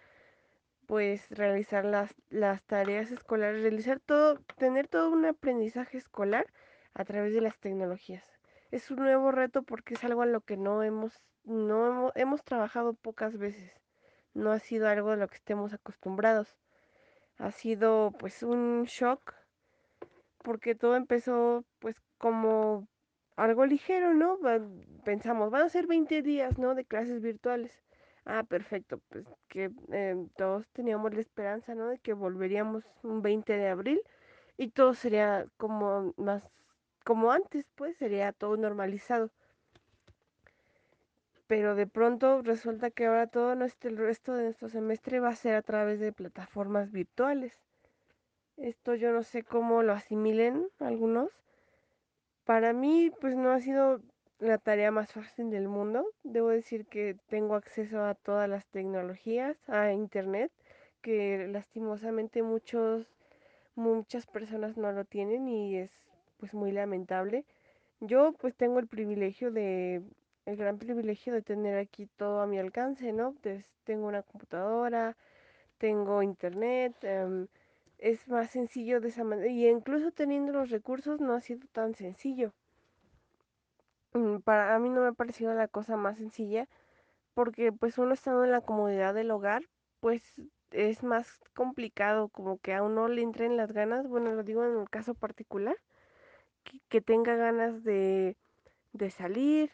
pues 0.87 1.31
realizar 1.31 1.85
las, 1.85 2.15
las 2.29 2.63
tareas 2.65 3.11
escolares, 3.11 3.63
realizar 3.63 4.01
todo, 4.01 4.39
tener 4.59 4.87
todo 4.87 5.11
un 5.11 5.25
aprendizaje 5.25 5.97
escolar 5.99 6.47
a 6.93 7.05
través 7.05 7.33
de 7.35 7.41
las 7.41 7.59
tecnologías. 7.59 8.25
Es 8.71 8.91
un 8.91 8.99
nuevo 8.99 9.33
reto 9.33 9.63
porque 9.63 9.95
es 9.95 10.05
algo 10.05 10.23
a 10.23 10.27
lo 10.27 10.43
que 10.43 10.57
no 10.57 10.83
hemos, 10.83 11.21
no 11.45 11.87
hemos, 11.87 12.13
hemos 12.17 12.45
trabajado 12.45 12.95
pocas 12.95 13.39
veces. 13.39 13.73
No 14.35 14.53
ha 14.53 14.59
sido 14.59 14.89
algo 14.89 15.11
a 15.11 15.17
lo 15.17 15.29
que 15.29 15.37
estemos 15.37 15.73
acostumbrados. 15.73 16.57
Ha 17.39 17.51
sido 17.51 18.13
pues 18.19 18.43
un 18.43 18.85
shock 18.85 19.35
porque 20.45 20.75
todo 20.75 20.95
empezó 20.97 21.65
pues 21.81 21.97
como 22.19 22.87
algo 23.37 23.67
ligero, 23.67 24.15
¿no? 24.15 24.39
Pensamos, 25.05 25.51
van 25.51 25.63
a 25.63 25.69
ser 25.71 25.87
20 25.87 26.23
días, 26.23 26.59
¿no? 26.59 26.75
De 26.75 26.85
clases 26.85 27.21
virtuales. 27.23 27.73
Ah, 28.27 28.45
perfecto, 28.45 29.01
pues 29.09 29.27
que 29.49 29.71
eh, 29.93 30.17
todos 30.37 30.69
teníamos 30.73 31.15
la 31.15 31.21
esperanza, 31.21 31.75
¿no? 31.75 31.89
De 31.89 31.99
que 31.99 32.13
volveríamos 32.13 32.85
un 33.03 33.23
20 33.23 33.57
de 33.57 33.69
abril 33.69 34.01
y 34.59 34.69
todo 34.69 34.95
sería 34.95 35.47
como 35.57 36.15
más, 36.17 36.43
como 37.05 37.33
antes, 37.33 37.67
pues 37.75 37.97
sería 37.97 38.33
todo 38.33 38.57
normalizado. 38.57 39.31
Pero 41.47 41.75
de 41.75 41.87
pronto 41.87 42.43
resulta 42.43 42.91
que 42.91 43.07
ahora 43.07 43.27
todo 43.29 43.55
nuestro, 43.55 43.91
el 43.91 43.97
resto 43.97 44.35
de 44.35 44.45
nuestro 44.45 44.69
semestre 44.69 45.21
va 45.21 45.31
a 45.31 45.37
ser 45.37 45.55
a 45.55 45.63
través 45.63 46.01
de 46.01 46.13
plataformas 46.13 46.91
virtuales. 46.93 47.59
Esto 48.57 48.95
yo 48.95 49.13
no 49.13 49.23
sé 49.23 49.43
cómo 49.43 49.83
lo 49.83 49.93
asimilen 49.93 50.69
algunos. 50.79 51.31
Para 52.45 52.73
mí, 52.73 53.11
pues 53.21 53.37
no 53.37 53.51
ha 53.51 53.61
sido 53.61 54.01
la 54.39 54.59
tarea 54.59 54.91
más 54.91 55.13
fácil 55.13 55.51
del 55.51 55.69
mundo. 55.69 56.07
Debo 56.23 56.49
decir 56.49 56.87
que 56.87 57.17
tengo 57.29 57.55
acceso 57.55 58.05
a 58.05 58.15
todas 58.15 58.49
las 58.49 58.67
tecnologías, 58.67 59.57
a 59.69 59.93
internet, 59.93 60.53
que 61.01 61.49
lastimosamente 61.49 62.43
muchos, 62.43 63.07
muchas 63.75 64.27
personas 64.27 64.77
no 64.77 64.93
lo 64.93 65.05
tienen 65.05 65.49
y 65.49 65.77
es 65.77 65.91
pues 66.39 66.55
muy 66.55 66.73
lamentable. 66.73 67.45
Yo 68.01 68.33
pues 68.33 68.55
tengo 68.55 68.79
el 68.79 68.87
privilegio 68.87 69.51
de, 69.51 70.03
el 70.47 70.57
gran 70.57 70.79
privilegio 70.79 71.33
de 71.33 71.43
tener 71.43 71.79
aquí 71.79 72.07
todo 72.17 72.41
a 72.41 72.47
mi 72.47 72.59
alcance, 72.59 73.13
¿no? 73.13 73.35
Tengo 73.85 74.07
una 74.07 74.23
computadora, 74.23 75.17
tengo 75.79 76.23
internet, 76.23 76.95
um, 77.03 77.47
es 77.99 78.29
más 78.29 78.51
sencillo 78.51 79.01
de 79.01 79.09
esa 79.09 79.25
manera 79.25 79.49
y 79.49 79.69
incluso 79.69 80.11
teniendo 80.13 80.53
los 80.53 80.71
recursos 80.71 81.21
no 81.21 81.35
ha 81.35 81.41
sido 81.41 81.67
tan 81.73 81.95
sencillo. 81.95 82.53
Mm, 84.13 84.39
para 84.39 84.75
a 84.75 84.79
mí 84.79 84.89
no 84.91 85.01
me 85.03 85.09
ha 85.09 85.13
parecido 85.13 85.55
la 85.55 85.69
cosa 85.69 85.97
más 85.97 86.19
sencilla 86.19 86.69
porque 87.35 87.73
pues 87.73 87.99
uno 87.99 88.15
estando 88.15 88.45
en 88.45 88.53
la 88.53 88.61
comodidad 88.61 89.15
del 89.15 89.31
hogar, 89.31 89.63
pues 90.01 90.41
es 90.71 91.03
más 91.03 91.39
complicado 91.55 92.29
como 92.29 92.59
que 92.59 92.75
a 92.75 92.83
uno 92.83 93.09
le 93.09 93.23
entren 93.23 93.57
las 93.57 93.73
ganas, 93.73 94.09
bueno, 94.09 94.33
lo 94.33 94.43
digo 94.43 94.65
en 94.65 94.77
un 94.77 94.87
caso 94.87 95.15
particular, 95.15 95.77
que, 96.65 96.81
que 96.89 97.01
tenga 97.01 97.37
ganas 97.37 97.85
de, 97.85 98.37
de 98.93 99.11
salir, 99.11 99.73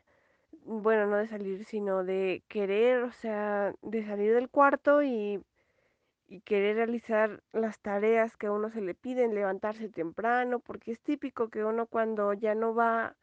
bueno, 0.64 1.06
no 1.06 1.16
de 1.16 1.28
salir, 1.28 1.64
sino 1.64 2.04
de 2.04 2.42
querer, 2.48 3.02
o 3.02 3.12
sea, 3.12 3.74
de 3.82 4.04
salir 4.04 4.34
del 4.34 4.50
cuarto 4.50 5.02
y, 5.02 5.42
y 6.30 6.42
querer 6.42 6.76
realizar 6.76 7.42
las 7.52 7.80
tareas 7.80 8.36
que 8.36 8.46
a 8.46 8.52
uno 8.52 8.70
se 8.70 8.80
le 8.80 8.94
piden, 8.94 9.34
levantarse 9.34 9.88
temprano, 9.88 10.60
porque 10.60 10.92
es 10.92 11.00
típico 11.00 11.48
que 11.50 11.64
uno 11.64 11.86
cuando 11.86 12.32
ya 12.34 12.54
no 12.54 12.72
va 12.72 13.16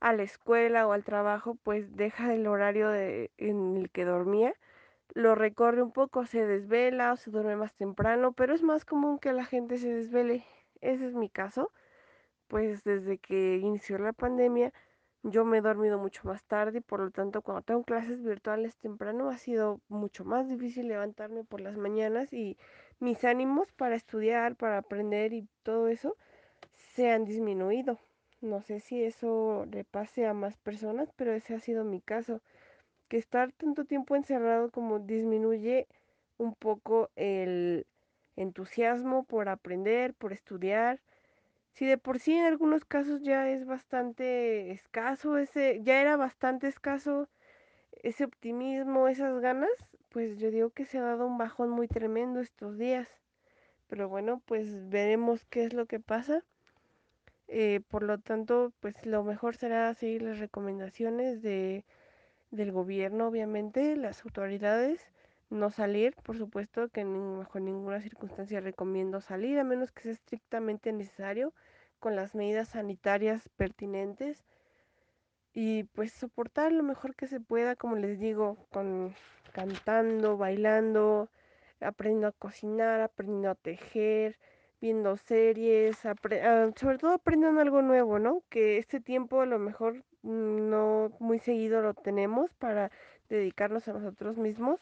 a 0.00 0.12
la 0.14 0.22
escuela 0.22 0.86
o 0.86 0.92
al 0.92 1.04
trabajo, 1.04 1.56
pues 1.62 1.94
deja 1.96 2.34
el 2.34 2.46
horario 2.46 2.88
de, 2.88 3.30
en 3.36 3.76
el 3.76 3.90
que 3.90 4.06
dormía, 4.06 4.54
lo 5.14 5.34
recorre 5.34 5.82
un 5.82 5.92
poco, 5.92 6.24
se 6.24 6.46
desvela 6.46 7.12
o 7.12 7.16
se 7.16 7.30
duerme 7.30 7.56
más 7.56 7.74
temprano, 7.74 8.32
pero 8.32 8.54
es 8.54 8.62
más 8.62 8.86
común 8.86 9.18
que 9.18 9.34
la 9.34 9.44
gente 9.44 9.76
se 9.76 9.92
desvele. 9.92 10.44
Ese 10.80 11.06
es 11.06 11.14
mi 11.14 11.28
caso, 11.28 11.72
pues 12.48 12.84
desde 12.84 13.18
que 13.18 13.56
inició 13.58 13.98
la 13.98 14.14
pandemia 14.14 14.72
yo 15.30 15.44
me 15.44 15.58
he 15.58 15.60
dormido 15.60 15.98
mucho 15.98 16.22
más 16.24 16.44
tarde 16.44 16.78
y 16.78 16.80
por 16.80 17.00
lo 17.00 17.10
tanto 17.10 17.42
cuando 17.42 17.62
tengo 17.62 17.82
clases 17.84 18.22
virtuales 18.22 18.76
temprano 18.76 19.28
ha 19.28 19.38
sido 19.38 19.80
mucho 19.88 20.24
más 20.24 20.48
difícil 20.48 20.88
levantarme 20.88 21.44
por 21.44 21.60
las 21.60 21.76
mañanas 21.76 22.32
y 22.32 22.56
mis 23.00 23.24
ánimos 23.24 23.72
para 23.72 23.96
estudiar, 23.96 24.56
para 24.56 24.78
aprender 24.78 25.32
y 25.32 25.48
todo 25.62 25.88
eso 25.88 26.16
se 26.94 27.10
han 27.10 27.24
disminuido. 27.24 27.98
No 28.40 28.62
sé 28.62 28.80
si 28.80 29.02
eso 29.02 29.66
le 29.70 29.84
pase 29.84 30.26
a 30.26 30.34
más 30.34 30.56
personas, 30.58 31.10
pero 31.16 31.32
ese 31.32 31.54
ha 31.54 31.60
sido 31.60 31.84
mi 31.84 32.00
caso. 32.00 32.40
Que 33.08 33.18
estar 33.18 33.52
tanto 33.52 33.84
tiempo 33.84 34.16
encerrado 34.16 34.70
como 34.70 34.98
disminuye 34.98 35.86
un 36.38 36.54
poco 36.54 37.10
el 37.16 37.86
entusiasmo 38.36 39.24
por 39.24 39.48
aprender, 39.48 40.14
por 40.14 40.32
estudiar. 40.32 41.00
Si 41.76 41.84
de 41.84 41.98
por 41.98 42.20
sí 42.20 42.32
en 42.32 42.46
algunos 42.46 42.86
casos 42.86 43.20
ya 43.22 43.50
es 43.50 43.66
bastante 43.66 44.70
escaso, 44.70 45.36
ese, 45.36 45.82
ya 45.82 46.00
era 46.00 46.16
bastante 46.16 46.68
escaso 46.68 47.28
ese 47.92 48.24
optimismo, 48.24 49.08
esas 49.08 49.38
ganas, 49.40 49.68
pues 50.08 50.38
yo 50.38 50.50
digo 50.50 50.70
que 50.70 50.86
se 50.86 50.96
ha 50.96 51.02
dado 51.02 51.26
un 51.26 51.36
bajón 51.36 51.68
muy 51.68 51.86
tremendo 51.86 52.40
estos 52.40 52.78
días. 52.78 53.08
Pero 53.88 54.08
bueno, 54.08 54.40
pues 54.46 54.88
veremos 54.88 55.44
qué 55.50 55.64
es 55.64 55.74
lo 55.74 55.84
que 55.84 56.00
pasa. 56.00 56.42
Eh, 57.46 57.82
por 57.88 58.02
lo 58.04 58.16
tanto, 58.20 58.72
pues 58.80 58.94
lo 59.04 59.22
mejor 59.22 59.56
será 59.56 59.92
seguir 59.92 60.22
las 60.22 60.38
recomendaciones 60.38 61.42
de, 61.42 61.84
del 62.50 62.72
gobierno, 62.72 63.28
obviamente, 63.28 63.96
las 63.96 64.24
autoridades, 64.24 65.12
no 65.50 65.70
salir, 65.70 66.16
por 66.22 66.38
supuesto 66.38 66.88
que 66.88 67.04
bajo 67.04 67.60
ninguna 67.60 68.00
circunstancia 68.00 68.60
recomiendo 68.60 69.20
salir, 69.20 69.58
a 69.58 69.64
menos 69.64 69.92
que 69.92 70.04
sea 70.04 70.12
estrictamente 70.12 70.90
necesario, 70.90 71.52
con 71.98 72.16
las 72.16 72.34
medidas 72.34 72.68
sanitarias 72.68 73.48
pertinentes 73.56 74.44
y 75.52 75.84
pues 75.84 76.12
soportar 76.12 76.72
lo 76.72 76.82
mejor 76.82 77.14
que 77.16 77.26
se 77.26 77.40
pueda, 77.40 77.76
como 77.76 77.96
les 77.96 78.18
digo, 78.18 78.56
con 78.70 79.14
cantando, 79.52 80.36
bailando, 80.36 81.30
aprendiendo 81.80 82.28
a 82.28 82.32
cocinar, 82.32 83.00
aprendiendo 83.00 83.50
a 83.50 83.54
tejer, 83.54 84.38
viendo 84.80 85.16
series, 85.16 86.04
uh, 86.04 86.72
sobre 86.76 86.98
todo 86.98 87.12
aprendiendo 87.12 87.60
algo 87.60 87.80
nuevo, 87.82 88.18
¿no? 88.18 88.42
Que 88.50 88.78
este 88.78 89.00
tiempo 89.00 89.40
a 89.40 89.46
lo 89.46 89.58
mejor 89.58 90.04
no 90.22 91.10
muy 91.20 91.38
seguido 91.38 91.80
lo 91.80 91.94
tenemos 91.94 92.52
para 92.54 92.90
dedicarnos 93.28 93.88
a 93.88 93.94
nosotros 93.94 94.36
mismos. 94.36 94.80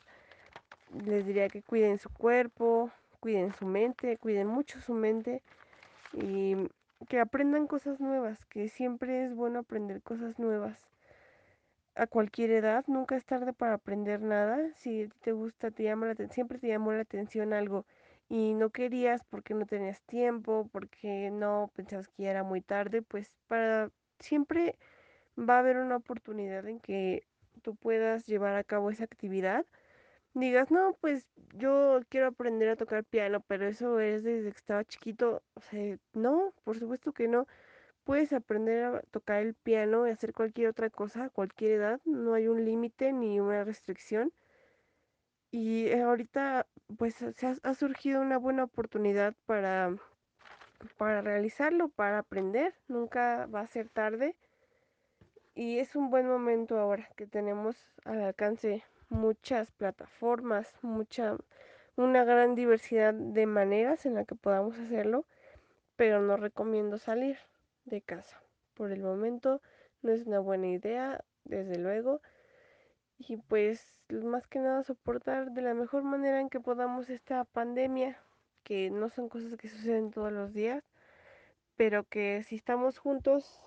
Les 1.06 1.26
diría 1.26 1.48
que 1.48 1.62
cuiden 1.62 1.98
su 1.98 2.10
cuerpo, 2.10 2.90
cuiden 3.20 3.52
su 3.52 3.66
mente, 3.66 4.16
cuiden 4.18 4.48
mucho 4.48 4.80
su 4.80 4.92
mente 4.92 5.42
y 6.12 6.56
que 7.06 7.20
aprendan 7.20 7.66
cosas 7.66 8.00
nuevas, 8.00 8.44
que 8.46 8.68
siempre 8.68 9.24
es 9.24 9.34
bueno 9.34 9.60
aprender 9.60 10.02
cosas 10.02 10.38
nuevas 10.38 10.78
a 11.94 12.06
cualquier 12.06 12.50
edad, 12.50 12.84
nunca 12.86 13.16
es 13.16 13.24
tarde 13.24 13.52
para 13.52 13.74
aprender 13.74 14.20
nada. 14.20 14.58
Si 14.76 15.08
te 15.22 15.32
gusta, 15.32 15.70
te 15.70 15.84
llama 15.84 16.06
la 16.06 16.28
siempre 16.28 16.58
te 16.58 16.68
llamó 16.68 16.92
la 16.92 17.02
atención 17.02 17.52
algo 17.52 17.86
y 18.28 18.54
no 18.54 18.70
querías 18.70 19.22
porque 19.24 19.54
no 19.54 19.66
tenías 19.66 20.02
tiempo, 20.02 20.68
porque 20.72 21.30
no 21.30 21.70
pensabas 21.74 22.08
que 22.08 22.24
ya 22.24 22.30
era 22.30 22.42
muy 22.42 22.60
tarde, 22.60 23.02
pues 23.02 23.30
para 23.48 23.90
siempre 24.18 24.78
va 25.38 25.56
a 25.56 25.58
haber 25.60 25.78
una 25.78 25.96
oportunidad 25.96 26.66
en 26.68 26.80
que 26.80 27.26
tú 27.62 27.76
puedas 27.76 28.26
llevar 28.26 28.56
a 28.56 28.64
cabo 28.64 28.90
esa 28.90 29.04
actividad. 29.04 29.66
Digas, 30.34 30.72
no, 30.72 30.96
pues 31.00 31.28
yo 31.54 32.00
quiero 32.08 32.26
aprender 32.26 32.68
a 32.68 32.76
tocar 32.76 33.04
piano, 33.04 33.40
pero 33.46 33.66
eso 33.68 34.00
es 34.00 34.24
desde 34.24 34.50
que 34.50 34.58
estaba 34.58 34.84
chiquito. 34.84 35.42
O 35.54 35.60
sea, 35.60 35.96
no, 36.12 36.52
por 36.64 36.78
supuesto 36.78 37.12
que 37.12 37.28
no. 37.28 37.46
Puedes 38.04 38.32
aprender 38.32 38.84
a 38.84 39.02
tocar 39.12 39.42
el 39.42 39.54
piano 39.54 40.06
y 40.06 40.10
hacer 40.10 40.34
cualquier 40.34 40.68
otra 40.68 40.90
cosa 40.90 41.26
a 41.26 41.30
cualquier 41.30 41.72
edad. 41.72 42.00
No 42.04 42.34
hay 42.34 42.48
un 42.48 42.64
límite 42.64 43.12
ni 43.12 43.40
una 43.40 43.64
restricción. 43.64 44.32
Y 45.52 45.92
ahorita 45.92 46.66
pues 46.98 47.14
se 47.14 47.46
ha, 47.46 47.54
ha 47.62 47.74
surgido 47.74 48.20
una 48.20 48.38
buena 48.38 48.64
oportunidad 48.64 49.34
para, 49.46 49.96
para 50.98 51.22
realizarlo, 51.22 51.88
para 51.90 52.18
aprender. 52.18 52.74
Nunca 52.88 53.46
va 53.46 53.60
a 53.60 53.66
ser 53.68 53.88
tarde. 53.88 54.36
Y 55.54 55.78
es 55.78 55.94
un 55.96 56.10
buen 56.10 56.28
momento 56.28 56.78
ahora 56.78 57.08
que 57.16 57.26
tenemos 57.28 57.76
al 58.04 58.22
alcance 58.22 58.82
muchas 59.08 59.70
plataformas, 59.72 60.72
mucha, 60.82 61.36
una 61.96 62.24
gran 62.24 62.54
diversidad 62.54 63.14
de 63.14 63.46
maneras 63.46 64.06
en 64.06 64.14
la 64.14 64.24
que 64.24 64.34
podamos 64.34 64.78
hacerlo, 64.78 65.26
pero 65.96 66.20
no 66.20 66.36
recomiendo 66.36 66.98
salir 66.98 67.38
de 67.84 68.00
casa. 68.02 68.42
Por 68.74 68.90
el 68.90 69.02
momento 69.02 69.60
no 70.02 70.12
es 70.12 70.26
una 70.26 70.40
buena 70.40 70.68
idea, 70.68 71.24
desde 71.44 71.78
luego. 71.78 72.20
Y 73.18 73.36
pues 73.36 74.00
más 74.10 74.46
que 74.46 74.58
nada 74.58 74.82
soportar 74.82 75.52
de 75.52 75.62
la 75.62 75.74
mejor 75.74 76.02
manera 76.02 76.40
en 76.40 76.48
que 76.48 76.60
podamos 76.60 77.08
esta 77.10 77.44
pandemia, 77.44 78.18
que 78.64 78.90
no 78.90 79.08
son 79.10 79.28
cosas 79.28 79.56
que 79.56 79.68
suceden 79.68 80.10
todos 80.10 80.32
los 80.32 80.52
días, 80.52 80.84
pero 81.76 82.04
que 82.04 82.42
si 82.44 82.56
estamos 82.56 82.98
juntos 82.98 83.60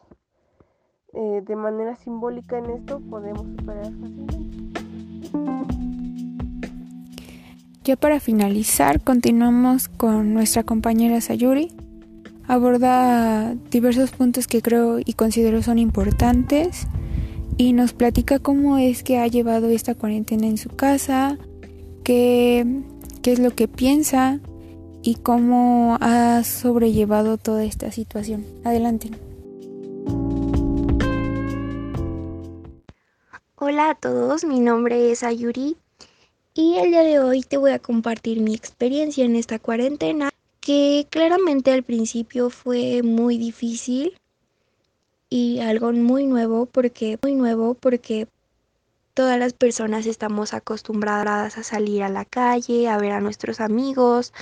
eh, 1.14 1.42
de 1.44 1.56
manera 1.56 1.96
simbólica 1.96 2.58
en 2.58 2.70
esto, 2.72 3.00
podemos 3.10 3.48
superar 3.48 3.86
fácilmente. 3.86 4.47
Ya 7.88 7.96
para 7.96 8.20
finalizar, 8.20 9.00
continuamos 9.02 9.88
con 9.88 10.34
nuestra 10.34 10.64
compañera 10.64 11.22
Sayuri. 11.22 11.72
Aborda 12.46 13.56
diversos 13.72 14.12
puntos 14.12 14.46
que 14.46 14.62
creo 14.62 15.00
y 15.00 15.14
considero 15.14 15.64
son 15.64 15.80
importantes 15.80 16.86
y 17.56 17.72
nos 17.72 17.94
platica 17.94 18.40
cómo 18.40 18.78
es 18.78 19.04
que 19.04 19.20
ha 19.20 19.28
llevado 19.28 19.70
esta 19.70 19.96
cuarentena 19.96 20.48
en 20.48 20.58
su 20.58 20.68
casa, 20.68 21.38
qué, 22.04 22.82
qué 23.22 23.32
es 23.32 23.40
lo 23.40 23.52
que 23.52 23.70
piensa 23.70 24.42
y 25.02 25.16
cómo 25.16 25.98
ha 26.02 26.44
sobrellevado 26.44 27.38
toda 27.38 27.64
esta 27.64 27.94
situación. 27.94 28.44
Adelante. 28.66 29.12
Hola 33.56 33.92
a 33.92 33.96
todos, 33.96 34.44
mi 34.44 34.60
nombre 34.60 35.10
es 35.10 35.24
Ayuri 35.24 35.78
y 36.58 36.78
el 36.78 36.90
día 36.90 37.04
de 37.04 37.20
hoy 37.20 37.42
te 37.42 37.58
voy 37.58 37.70
a 37.70 37.78
compartir 37.78 38.42
mi 38.42 38.56
experiencia 38.56 39.24
en 39.24 39.36
esta 39.36 39.60
cuarentena 39.60 40.32
que 40.60 41.06
claramente 41.12 41.72
al 41.72 41.84
principio 41.84 42.50
fue 42.50 43.04
muy 43.04 43.38
difícil 43.38 44.18
y 45.30 45.60
algo 45.60 45.92
muy 45.94 46.26
nuevo 46.26 46.66
porque 46.66 47.20
muy 47.22 47.36
nuevo 47.36 47.76
porque 47.76 48.28
todas 49.14 49.38
las 49.38 49.54
personas 49.54 50.08
estamos 50.08 50.56
acostumbradas 50.56 51.60
a 51.60 51.64
salir 51.64 52.02
a 52.02 52.10
la 52.10 52.26
calle, 52.26 52.90
a 52.90 52.98
ver 52.98 53.12
a 53.12 53.22
nuestros 53.22 53.60
amigos, 53.60 54.34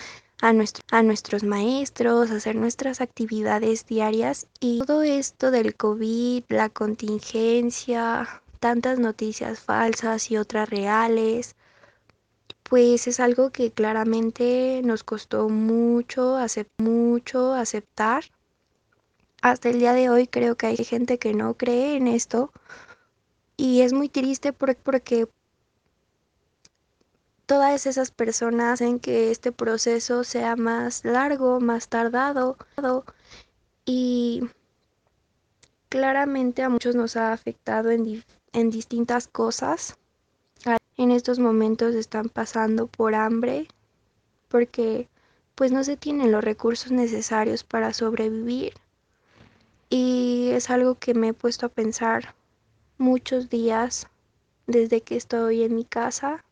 a, 0.41 0.53
a 0.91 1.03
nuestros 1.03 1.43
maestros, 1.43 2.31
a 2.31 2.35
hacer 2.35 2.55
nuestras 2.55 3.01
actividades 3.01 3.85
diarias. 3.87 4.47
Y 4.61 4.79
todo 4.85 5.03
esto 5.03 5.51
del 5.51 5.75
COVID, 5.75 6.45
la 6.47 6.69
contingencia, 6.69 8.41
tantas 8.61 8.99
noticias 8.99 9.59
falsas 9.59 10.31
y 10.31 10.37
otras 10.37 10.69
reales, 10.69 11.55
pues 12.69 13.07
es 13.07 13.19
algo 13.19 13.51
que 13.51 13.71
claramente 13.71 14.81
nos 14.83 15.03
costó 15.03 15.49
mucho, 15.49 16.37
mucho 16.77 17.53
aceptar. 17.53 18.25
Hasta 19.41 19.69
el 19.69 19.79
día 19.79 19.93
de 19.93 20.09
hoy 20.09 20.27
creo 20.27 20.55
que 20.55 20.65
hay 20.67 20.77
gente 20.77 21.19
que 21.19 21.33
no 21.33 21.53
cree 21.53 21.95
en 21.95 22.07
esto 22.07 22.51
y 23.55 23.81
es 23.81 23.93
muy 23.93 24.09
triste 24.09 24.51
porque 24.51 25.29
todas 27.45 27.85
esas 27.85 28.09
personas 28.09 28.73
hacen 28.81 28.99
que 28.99 29.29
este 29.29 29.51
proceso 29.51 30.23
sea 30.23 30.55
más 30.55 31.05
largo, 31.05 31.59
más 31.59 31.87
tardado 31.87 32.57
y 33.85 34.41
claramente 35.89 36.63
a 36.63 36.69
muchos 36.69 36.95
nos 36.95 37.15
ha 37.15 37.31
afectado 37.31 37.91
en 37.91 38.69
distintas 38.71 39.27
cosas. 39.27 39.97
En 40.97 41.11
estos 41.11 41.39
momentos 41.39 41.93
están 41.93 42.29
pasando 42.29 42.87
por 42.87 43.15
hambre 43.15 43.67
porque 44.47 45.09
pues 45.55 45.71
no 45.71 45.83
se 45.83 45.97
tienen 45.97 46.31
los 46.31 46.43
recursos 46.43 46.91
necesarios 46.91 47.63
para 47.63 47.93
sobrevivir. 47.93 48.73
Y 49.89 50.49
es 50.51 50.69
algo 50.69 50.95
que 50.95 51.13
me 51.13 51.29
he 51.29 51.33
puesto 51.33 51.65
a 51.65 51.69
pensar 51.69 52.35
muchos 52.97 53.49
días 53.49 54.07
desde 54.67 55.01
que 55.01 55.17
estoy 55.17 55.63
en 55.63 55.75
mi 55.75 55.83
casa. 55.83 56.45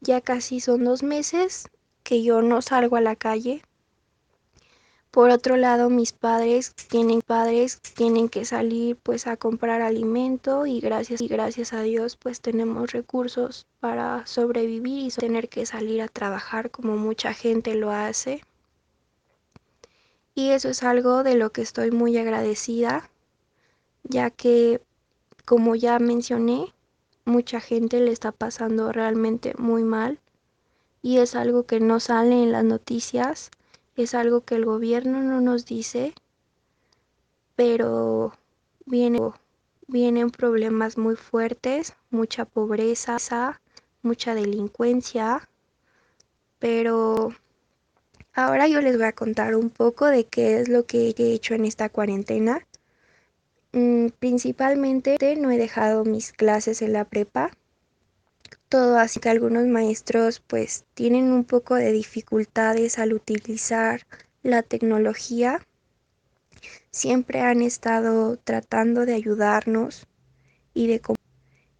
Ya 0.00 0.20
casi 0.20 0.60
son 0.60 0.84
dos 0.84 1.02
meses 1.02 1.68
que 2.02 2.22
yo 2.22 2.42
no 2.42 2.62
salgo 2.62 2.96
a 2.96 3.00
la 3.00 3.16
calle 3.16 3.62
por 5.10 5.30
otro 5.30 5.56
lado, 5.56 5.90
mis 5.90 6.12
padres 6.12 6.72
tienen 6.72 7.20
padres 7.20 7.80
tienen 7.80 8.28
que 8.28 8.44
salir 8.44 8.96
pues 8.96 9.26
a 9.26 9.36
comprar 9.36 9.82
alimento 9.82 10.66
y 10.66 10.80
gracias 10.80 11.20
y 11.20 11.26
gracias 11.26 11.72
a 11.72 11.82
Dios 11.82 12.16
pues 12.16 12.40
tenemos 12.40 12.92
recursos 12.92 13.66
para 13.80 14.24
sobrevivir 14.26 15.06
y 15.06 15.10
tener 15.10 15.48
que 15.48 15.66
salir 15.66 16.02
a 16.02 16.08
trabajar 16.08 16.70
como 16.70 16.96
mucha 16.96 17.34
gente 17.34 17.74
lo 17.74 17.90
hace. 17.90 18.42
Y 20.36 20.50
eso 20.50 20.68
es 20.68 20.84
algo 20.84 21.24
de 21.24 21.34
lo 21.34 21.50
que 21.50 21.62
estoy 21.62 21.90
muy 21.90 22.16
agradecida, 22.16 23.10
ya 24.04 24.30
que 24.30 24.80
como 25.44 25.74
ya 25.74 25.98
mencioné, 25.98 26.72
mucha 27.24 27.60
gente 27.60 27.98
le 27.98 28.12
está 28.12 28.30
pasando 28.30 28.92
realmente 28.92 29.54
muy 29.58 29.82
mal 29.82 30.20
y 31.02 31.18
es 31.18 31.34
algo 31.34 31.64
que 31.64 31.80
no 31.80 31.98
sale 31.98 32.44
en 32.44 32.52
las 32.52 32.64
noticias 32.64 33.50
es 33.96 34.14
algo 34.14 34.42
que 34.42 34.54
el 34.54 34.64
gobierno 34.64 35.22
no 35.22 35.40
nos 35.40 35.66
dice, 35.66 36.14
pero 37.56 38.32
vienen 38.86 40.30
problemas 40.30 40.96
muy 40.96 41.16
fuertes, 41.16 41.94
mucha 42.10 42.44
pobreza, 42.44 43.18
mucha 44.02 44.34
delincuencia, 44.34 45.48
pero 46.58 47.34
ahora 48.32 48.68
yo 48.68 48.80
les 48.80 48.96
voy 48.96 49.06
a 49.06 49.12
contar 49.12 49.56
un 49.56 49.70
poco 49.70 50.06
de 50.06 50.24
qué 50.24 50.60
es 50.60 50.68
lo 50.68 50.86
que 50.86 51.14
he 51.16 51.32
hecho 51.32 51.54
en 51.54 51.64
esta 51.64 51.88
cuarentena. 51.88 52.66
Mm, 53.72 54.08
principalmente 54.18 55.16
no 55.36 55.50
he 55.50 55.58
dejado 55.58 56.04
mis 56.04 56.32
clases 56.32 56.82
en 56.82 56.92
la 56.92 57.04
prepa, 57.04 57.50
todo 58.70 58.98
así 58.98 59.18
que 59.18 59.28
algunos 59.28 59.66
maestros 59.66 60.40
pues 60.40 60.86
tienen 60.94 61.32
un 61.32 61.44
poco 61.44 61.74
de 61.74 61.90
dificultades 61.90 62.98
al 62.98 63.12
utilizar 63.12 64.06
la 64.44 64.62
tecnología. 64.62 65.60
Siempre 66.92 67.40
han 67.40 67.62
estado 67.62 68.36
tratando 68.36 69.06
de 69.06 69.14
ayudarnos 69.14 70.06
y 70.72 70.86
de, 70.86 71.02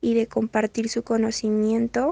y 0.01 0.15
de 0.15 0.27
compartir 0.27 0.89
su 0.89 1.05
conocimiento. 1.05 2.11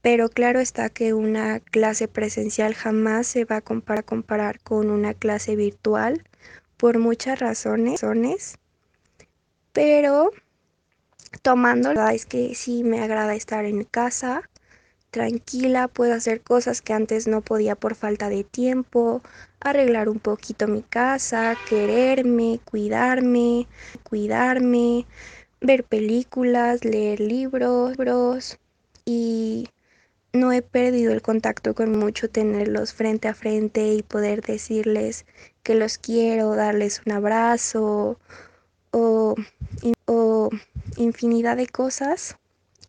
Pero 0.00 0.30
claro 0.30 0.58
está 0.58 0.88
que 0.88 1.12
una 1.12 1.60
clase 1.60 2.08
presencial 2.08 2.74
jamás 2.74 3.26
se 3.26 3.44
va 3.44 3.56
a 3.56 3.60
comparar, 3.60 4.04
comparar 4.04 4.60
con 4.60 4.90
una 4.90 5.12
clase 5.12 5.56
virtual 5.56 6.24
por 6.78 6.98
muchas 6.98 7.38
razones. 7.38 8.02
Pero 9.74 10.30
tomando. 11.40 11.88
La 11.92 12.02
verdad 12.02 12.14
es 12.14 12.26
que 12.26 12.54
sí 12.54 12.84
me 12.84 13.00
agrada 13.02 13.34
estar 13.34 13.64
en 13.64 13.84
casa, 13.84 14.48
tranquila, 15.10 15.88
puedo 15.88 16.14
hacer 16.14 16.40
cosas 16.42 16.82
que 16.82 16.92
antes 16.94 17.28
no 17.28 17.40
podía 17.42 17.76
por 17.76 17.94
falta 17.94 18.28
de 18.28 18.44
tiempo, 18.44 19.22
arreglar 19.60 20.08
un 20.08 20.20
poquito 20.20 20.68
mi 20.68 20.82
casa, 20.82 21.56
quererme, 21.56 22.60
cuidarme, 22.64 23.66
cuidarme, 24.04 25.06
ver 25.60 25.84
películas, 25.84 26.84
leer 26.84 27.20
libros 27.20 27.96
y 29.04 29.68
no 30.32 30.52
he 30.52 30.62
perdido 30.62 31.12
el 31.12 31.22
contacto 31.22 31.74
con 31.74 31.98
mucho 31.98 32.30
tenerlos 32.30 32.94
frente 32.94 33.28
a 33.28 33.34
frente 33.34 33.94
y 33.94 34.02
poder 34.02 34.42
decirles 34.42 35.26
que 35.62 35.74
los 35.74 35.98
quiero, 35.98 36.54
darles 36.56 37.02
un 37.06 37.12
abrazo 37.12 38.18
o, 38.92 39.34
infinidad 40.96 41.56
de 41.56 41.66
cosas 41.66 42.36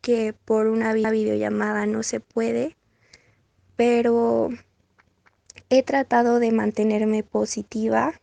que 0.02 0.34
por 0.34 0.68
una 0.68 0.94
videollamada 0.94 1.86
no 1.86 2.04
se 2.04 2.20
puede, 2.20 2.76
pero 3.76 4.50
he 5.70 5.84
tratado 5.84 6.40
de 6.40 6.52
mantenerme 6.52 7.24
positiva, 7.24 8.20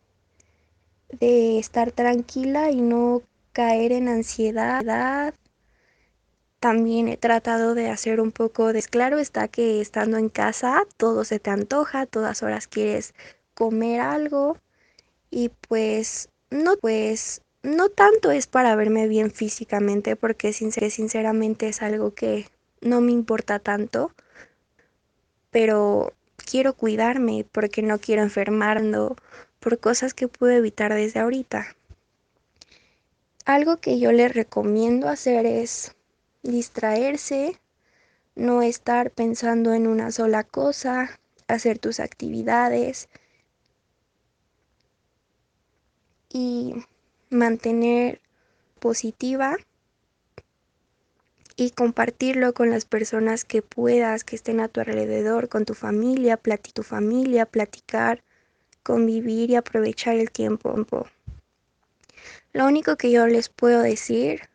de 1.08 1.58
estar 1.58 1.90
tranquila 1.90 2.70
y 2.70 2.80
no 2.80 3.22
caer 3.52 3.92
en 3.92 4.08
ansiedad. 4.08 5.34
También 6.60 7.08
he 7.08 7.16
tratado 7.16 7.74
de 7.74 7.88
hacer 7.88 8.20
un 8.20 8.32
poco 8.32 8.72
de... 8.72 8.82
Claro 8.82 9.18
está 9.18 9.48
que 9.48 9.80
estando 9.80 10.18
en 10.18 10.28
casa 10.28 10.84
todo 10.96 11.24
se 11.24 11.40
te 11.40 11.50
antoja, 11.50 12.06
todas 12.06 12.42
horas 12.42 12.68
quieres 12.68 13.14
comer 13.54 14.00
algo 14.00 14.58
y 15.30 15.50
pues 15.68 16.28
no, 16.50 16.76
pues 16.76 17.42
no 17.62 17.88
tanto 17.88 18.30
es 18.30 18.46
para 18.46 18.74
verme 18.76 19.08
bien 19.08 19.30
físicamente 19.30 20.16
porque 20.16 20.52
sinceramente 20.52 21.68
es 21.68 21.82
algo 21.82 22.14
que 22.14 22.48
no 22.80 23.00
me 23.00 23.12
importa 23.12 23.58
tanto, 23.58 24.12
pero 25.50 26.12
quiero 26.36 26.74
cuidarme 26.74 27.46
porque 27.50 27.82
no 27.82 27.98
quiero 27.98 28.22
enfermarme 28.22 29.14
por 29.58 29.78
cosas 29.78 30.14
que 30.14 30.28
puedo 30.28 30.52
evitar 30.52 30.94
desde 30.94 31.20
ahorita. 31.20 31.76
Algo 33.44 33.76
que 33.78 33.98
yo 33.98 34.12
le 34.12 34.28
recomiendo 34.28 35.08
hacer 35.08 35.44
es 35.46 35.94
distraerse, 36.42 37.60
no 38.34 38.62
estar 38.62 39.10
pensando 39.10 39.74
en 39.74 39.86
una 39.86 40.12
sola 40.12 40.44
cosa, 40.44 41.20
hacer 41.46 41.78
tus 41.78 42.00
actividades 42.00 43.08
y 46.32 46.74
mantener 47.30 48.20
positiva 48.80 49.56
y 51.60 51.72
compartirlo 51.72 52.54
con 52.54 52.70
las 52.70 52.86
personas 52.86 53.44
que 53.44 53.60
puedas, 53.60 54.24
que 54.24 54.34
estén 54.34 54.60
a 54.60 54.68
tu 54.68 54.80
alrededor, 54.80 55.50
con 55.50 55.66
tu 55.66 55.74
familia, 55.74 56.40
tu 56.72 56.82
familia, 56.82 57.44
platicar, 57.44 58.22
convivir 58.82 59.50
y 59.50 59.56
aprovechar 59.56 60.16
el 60.16 60.30
tiempo. 60.30 60.74
Lo 62.54 62.66
único 62.66 62.96
que 62.96 63.10
yo 63.10 63.26
les 63.26 63.50
puedo 63.50 63.82
decir 63.82 64.48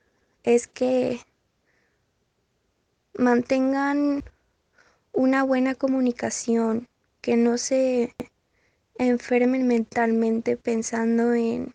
es 0.44 0.68
que 0.68 1.20
mantengan 3.18 4.24
una 5.14 5.44
buena 5.44 5.76
comunicación, 5.76 6.88
que 7.22 7.38
no 7.38 7.60
se 7.60 8.16
enfermen 8.98 9.68
mentalmente 9.68 10.58
pensando 10.58 11.36
en 11.36 11.75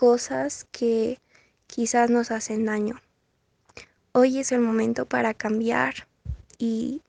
cosas 0.00 0.66
que 0.72 1.20
quizás 1.66 2.08
nos 2.08 2.30
hacen 2.30 2.64
daño. 2.64 3.02
Hoy 4.12 4.38
es 4.38 4.50
el 4.50 4.60
momento 4.60 5.04
para 5.04 5.34
cambiar 5.34 6.08
y 6.56 7.02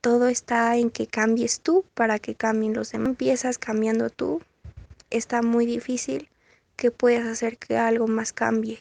todo 0.00 0.28
está 0.28 0.76
en 0.76 0.92
que 0.92 1.08
cambies 1.08 1.58
tú 1.60 1.84
para 1.94 2.20
que 2.20 2.36
cambien 2.36 2.72
los 2.72 2.92
demás. 2.92 3.08
Empiezas 3.08 3.58
cambiando 3.58 4.10
tú, 4.10 4.42
está 5.10 5.42
muy 5.42 5.66
difícil 5.66 6.28
que 6.76 6.92
puedas 6.92 7.26
hacer 7.26 7.58
que 7.58 7.76
algo 7.76 8.06
más 8.06 8.32
cambie. 8.32 8.78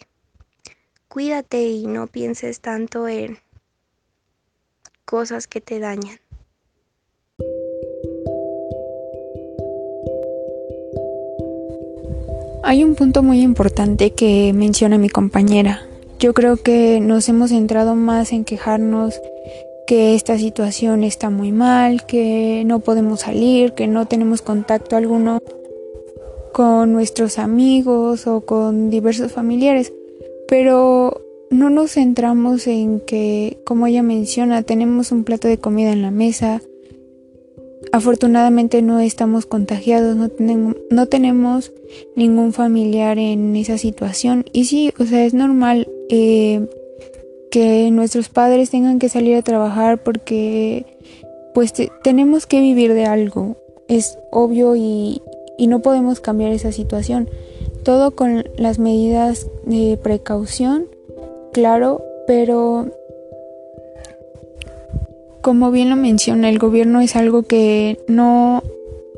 Cuídate 1.08 1.64
y 1.64 1.88
no 1.88 2.06
pienses 2.06 2.60
tanto 2.60 3.08
en 3.08 3.40
cosas 5.06 5.48
que 5.48 5.60
te 5.60 5.80
dañan. 5.80 6.20
Hay 12.64 12.84
un 12.84 12.96
punto 12.96 13.24
muy 13.24 13.42
importante 13.42 14.12
que 14.12 14.54
menciona 14.54 14.98
mi 14.98 15.10
compañera. 15.10 15.86
Yo 16.20 16.34
creo 16.34 16.58
que 16.58 17.00
nos 17.00 17.28
hemos 17.30 17.50
centrado 17.50 17.96
más 17.96 18.32
en 18.32 18.46
quejarnos 18.46 19.20
que 19.88 20.16
esta 20.16 20.38
situación 20.38 21.04
está 21.04 21.30
muy 21.30 21.52
mal, 21.52 22.06
que 22.06 22.64
no 22.66 22.80
podemos 22.80 23.22
salir, 23.22 23.74
que 23.74 23.88
no 23.88 24.06
tenemos 24.06 24.42
contacto 24.42 24.96
alguno 24.96 25.40
con 26.54 26.94
nuestros 26.94 27.40
amigos 27.40 28.28
o 28.28 28.42
con 28.42 28.90
diversos 28.90 29.32
familiares 29.32 29.92
pero 30.52 31.22
no 31.50 31.70
nos 31.70 31.94
centramos 31.94 32.68
en 32.68 33.00
que, 33.00 33.58
como 33.64 33.88
ella 33.88 34.04
menciona, 34.04 34.64
tenemos 34.64 35.14
un 35.14 35.24
plato 35.24 35.48
de 35.48 35.60
comida 35.60 35.94
en 35.94 36.02
la 36.02 36.12
mesa. 36.12 36.62
Afortunadamente 37.92 38.82
no 38.82 39.00
estamos 39.00 39.46
contagiados, 39.46 40.16
no, 40.16 41.06
tenemos, 41.08 41.72
ningún 42.16 42.54
familiar 42.54 43.18
en 43.18 43.56
esa 43.56 43.78
situación. 43.78 44.46
Y 44.54 44.66
sí, 44.66 44.94
o 45.00 45.06
sea, 45.06 45.26
es 45.26 45.34
normal 45.34 45.90
eh, 46.10 46.68
que 47.50 47.90
nuestros 47.92 48.30
padres 48.30 48.70
tengan 48.70 49.00
que 49.00 49.10
salir 49.10 49.36
a 49.36 49.42
trabajar 49.42 50.04
porque 50.04 50.86
pues 51.54 51.74
tenemos 52.04 52.46
que 52.46 52.62
vivir 52.62 52.94
de 52.94 53.06
algo. 53.06 53.58
Es 53.88 54.18
obvio 54.32 54.76
y, 54.76 55.22
y 55.58 55.68
no 55.68 55.82
podemos 55.82 56.22
cambiar 56.22 56.52
esa 56.52 56.72
situación 56.72 57.28
todo 57.84 58.12
con 58.12 58.46
las 58.58 58.80
medidas 58.80 59.48
de 59.66 59.98
precaución, 60.02 60.88
claro, 61.52 62.04
pero 62.28 62.88
como 65.42 65.72
bien 65.72 65.90
lo 65.90 65.96
menciona, 65.96 66.50
el 66.50 66.60
gobierno 66.60 67.02
es 67.02 67.16
algo 67.16 67.44
que 67.44 68.00
no, 68.08 68.64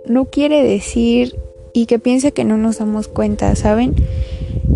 no 0.05 0.25
quiere 0.25 0.63
decir 0.63 1.35
y 1.73 1.85
que 1.85 1.99
piensa 1.99 2.31
que 2.31 2.43
no 2.43 2.57
nos 2.57 2.77
damos 2.77 3.07
cuenta, 3.07 3.55
¿saben? 3.55 3.95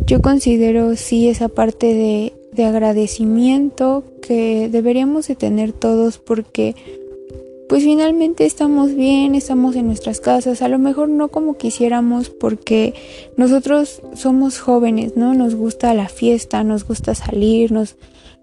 Yo 0.05 0.21
considero 0.21 0.95
sí 0.95 1.29
esa 1.29 1.49
parte 1.49 1.93
de, 1.93 2.33
de 2.51 2.65
agradecimiento 2.65 4.03
que 4.21 4.69
deberíamos 4.69 5.27
de 5.27 5.35
tener 5.35 5.73
todos 5.73 6.17
porque 6.17 6.75
pues 7.69 7.83
finalmente 7.83 8.45
estamos 8.45 8.95
bien, 8.95 9.35
estamos 9.35 9.75
en 9.75 9.87
nuestras 9.87 10.21
casas, 10.21 10.61
a 10.61 10.69
lo 10.69 10.79
mejor 10.79 11.09
no 11.09 11.27
como 11.27 11.57
quisiéramos 11.57 12.29
porque 12.29 12.93
nosotros 13.35 14.01
somos 14.15 14.59
jóvenes, 14.59 15.17
¿no? 15.17 15.33
Nos 15.33 15.53
gusta 15.53 15.93
la 15.93 16.07
fiesta, 16.07 16.63
nos 16.63 16.87
gusta 16.87 17.13
salir, 17.13 17.73
nos, 17.73 17.97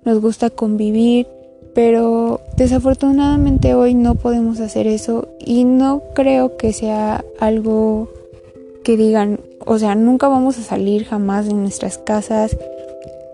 nos 0.04 0.20
gusta 0.20 0.50
convivir, 0.50 1.26
pero 1.74 2.40
desafortunadamente 2.56 3.74
hoy 3.74 3.94
no 3.94 4.14
podemos 4.14 4.60
hacer 4.60 4.86
eso 4.86 5.28
y 5.38 5.64
no 5.64 6.02
creo 6.14 6.56
que 6.56 6.72
sea 6.72 7.24
algo 7.40 8.08
que 8.84 8.96
digan, 8.96 9.40
o 9.64 9.78
sea, 9.78 9.94
nunca 9.94 10.28
vamos 10.28 10.58
a 10.58 10.62
salir 10.62 11.04
jamás 11.04 11.46
de 11.46 11.54
nuestras 11.54 11.98
casas, 11.98 12.56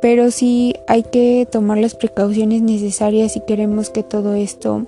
pero 0.01 0.31
sí 0.31 0.75
hay 0.89 1.03
que 1.03 1.47
tomar 1.51 1.79
las 1.79 1.95
precauciones 1.95 2.63
necesarias 2.63 3.33
si 3.33 3.41
queremos 3.41 3.91
que 3.91 4.03
todo 4.03 4.35
esto 4.35 4.87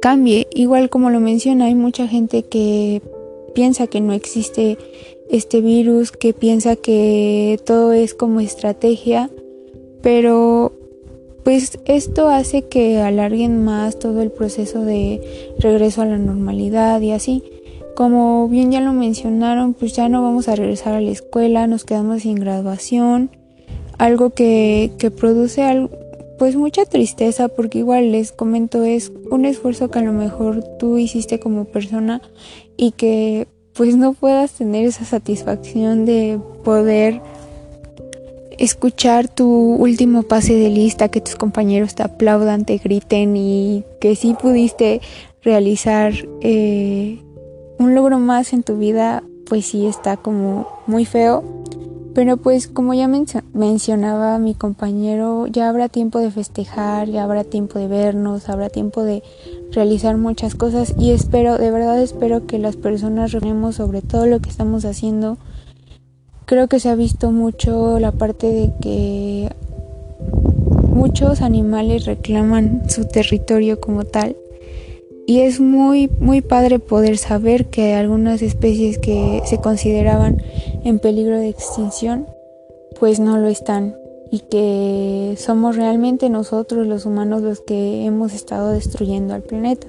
cambie. 0.00 0.46
Igual 0.54 0.88
como 0.88 1.10
lo 1.10 1.20
menciona, 1.20 1.66
hay 1.66 1.74
mucha 1.74 2.08
gente 2.08 2.44
que 2.44 3.02
piensa 3.54 3.86
que 3.86 4.00
no 4.00 4.14
existe 4.14 4.78
este 5.30 5.60
virus, 5.60 6.12
que 6.12 6.32
piensa 6.32 6.76
que 6.76 7.60
todo 7.64 7.92
es 7.92 8.14
como 8.14 8.40
estrategia, 8.40 9.30
pero 10.02 10.72
pues 11.44 11.78
esto 11.86 12.28
hace 12.28 12.62
que 12.62 13.00
alarguen 13.00 13.64
más 13.64 13.98
todo 13.98 14.22
el 14.22 14.30
proceso 14.30 14.84
de 14.84 15.54
regreso 15.58 16.02
a 16.02 16.06
la 16.06 16.18
normalidad 16.18 17.00
y 17.00 17.12
así. 17.12 17.42
Como 17.96 18.48
bien 18.48 18.72
ya 18.72 18.80
lo 18.80 18.92
mencionaron, 18.92 19.74
pues 19.74 19.92
ya 19.92 20.08
no 20.08 20.22
vamos 20.22 20.48
a 20.48 20.56
regresar 20.56 20.94
a 20.94 21.00
la 21.00 21.10
escuela, 21.10 21.66
nos 21.66 21.84
quedamos 21.84 22.22
sin 22.22 22.36
graduación, 22.36 23.30
algo 23.98 24.30
que, 24.30 24.92
que 24.98 25.10
produce 25.10 25.62
pues 26.38 26.56
mucha 26.56 26.84
tristeza 26.84 27.48
porque 27.48 27.78
igual 27.78 28.10
les 28.10 28.32
comento 28.32 28.82
es 28.82 29.12
un 29.30 29.44
esfuerzo 29.44 29.90
que 29.90 30.00
a 30.00 30.02
lo 30.02 30.12
mejor 30.12 30.64
tú 30.78 30.98
hiciste 30.98 31.38
como 31.38 31.66
persona 31.66 32.22
y 32.76 32.92
que 32.92 33.46
pues 33.74 33.96
no 33.96 34.12
puedas 34.12 34.52
tener 34.52 34.86
esa 34.86 35.04
satisfacción 35.04 36.04
de 36.04 36.40
poder 36.64 37.20
escuchar 38.62 39.26
tu 39.26 39.74
último 39.74 40.22
pase 40.22 40.54
de 40.54 40.70
lista, 40.70 41.08
que 41.08 41.20
tus 41.20 41.34
compañeros 41.34 41.96
te 41.96 42.04
aplaudan, 42.04 42.64
te 42.64 42.78
griten 42.78 43.36
y 43.36 43.84
que 44.00 44.14
sí 44.14 44.36
pudiste 44.40 45.00
realizar 45.42 46.12
eh, 46.42 47.18
un 47.80 47.94
logro 47.96 48.20
más 48.20 48.52
en 48.52 48.62
tu 48.62 48.78
vida, 48.78 49.24
pues 49.46 49.66
sí 49.66 49.86
está 49.86 50.16
como 50.16 50.68
muy 50.86 51.04
feo. 51.04 51.42
Pero 52.14 52.36
pues 52.36 52.68
como 52.68 52.94
ya 52.94 53.08
mencionaba 53.08 54.38
mi 54.38 54.54
compañero, 54.54 55.48
ya 55.48 55.68
habrá 55.68 55.88
tiempo 55.88 56.20
de 56.20 56.30
festejar, 56.30 57.08
ya 57.08 57.24
habrá 57.24 57.42
tiempo 57.42 57.80
de 57.80 57.88
vernos, 57.88 58.48
habrá 58.48 58.68
tiempo 58.68 59.02
de 59.02 59.24
realizar 59.72 60.18
muchas 60.18 60.54
cosas 60.54 60.94
y 60.98 61.10
espero, 61.10 61.58
de 61.58 61.70
verdad 61.70 62.00
espero 62.00 62.46
que 62.46 62.58
las 62.58 62.76
personas 62.76 63.32
reflexionemos 63.32 63.76
sobre 63.76 64.02
todo 64.02 64.26
lo 64.26 64.40
que 64.40 64.50
estamos 64.50 64.84
haciendo. 64.84 65.38
Creo 66.46 66.68
que 66.68 66.80
se 66.80 66.88
ha 66.88 66.94
visto 66.94 67.30
mucho 67.30 67.98
la 67.98 68.12
parte 68.12 68.48
de 68.48 68.72
que 68.80 69.50
muchos 70.88 71.40
animales 71.40 72.04
reclaman 72.04 72.88
su 72.88 73.06
territorio 73.06 73.80
como 73.80 74.04
tal 74.04 74.36
y 75.26 75.40
es 75.40 75.60
muy 75.60 76.10
muy 76.20 76.42
padre 76.42 76.78
poder 76.78 77.16
saber 77.16 77.66
que 77.66 77.94
algunas 77.94 78.42
especies 78.42 78.98
que 78.98 79.40
se 79.44 79.58
consideraban 79.58 80.42
en 80.84 80.98
peligro 80.98 81.38
de 81.38 81.48
extinción 81.48 82.26
pues 82.98 83.20
no 83.20 83.38
lo 83.38 83.48
están 83.48 83.96
y 84.30 84.40
que 84.40 85.34
somos 85.38 85.76
realmente 85.76 86.30
nosotros 86.30 86.86
los 86.86 87.04
humanos 87.04 87.42
los 87.42 87.60
que 87.60 88.04
hemos 88.06 88.32
estado 88.32 88.70
destruyendo 88.70 89.34
al 89.34 89.42
planeta. 89.42 89.88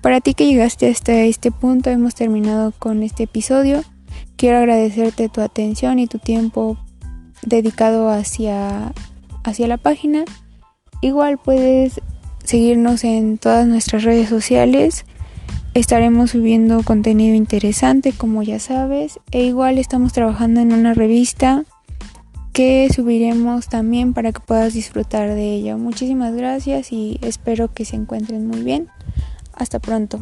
Para 0.00 0.22
ti 0.22 0.32
que 0.32 0.46
llegaste 0.46 0.90
hasta 0.90 1.12
este 1.12 1.50
punto, 1.50 1.90
hemos 1.90 2.14
terminado 2.14 2.72
con 2.78 3.02
este 3.02 3.24
episodio. 3.24 3.82
Quiero 4.36 4.58
agradecerte 4.58 5.28
tu 5.28 5.42
atención 5.42 5.98
y 5.98 6.06
tu 6.06 6.18
tiempo 6.18 6.78
dedicado 7.42 8.08
hacia, 8.08 8.92
hacia 9.44 9.68
la 9.68 9.76
página. 9.76 10.24
Igual 11.02 11.36
puedes 11.36 12.00
seguirnos 12.42 13.04
en 13.04 13.36
todas 13.36 13.66
nuestras 13.66 14.02
redes 14.02 14.30
sociales. 14.30 15.04
Estaremos 15.74 16.30
subiendo 16.30 16.82
contenido 16.82 17.34
interesante, 17.36 18.12
como 18.12 18.42
ya 18.42 18.58
sabes. 18.58 19.20
E 19.32 19.44
igual 19.44 19.76
estamos 19.76 20.14
trabajando 20.14 20.60
en 20.60 20.72
una 20.72 20.94
revista 20.94 21.64
que 22.52 22.88
subiremos 22.92 23.68
también 23.68 24.12
para 24.14 24.32
que 24.32 24.40
puedas 24.40 24.74
disfrutar 24.74 25.28
de 25.28 25.54
ella. 25.54 25.76
Muchísimas 25.76 26.34
gracias 26.34 26.90
y 26.90 27.18
espero 27.22 27.72
que 27.72 27.84
se 27.84 27.96
encuentren 27.96 28.46
muy 28.46 28.62
bien. 28.62 28.88
Hasta 29.60 29.78
pronto. 29.78 30.18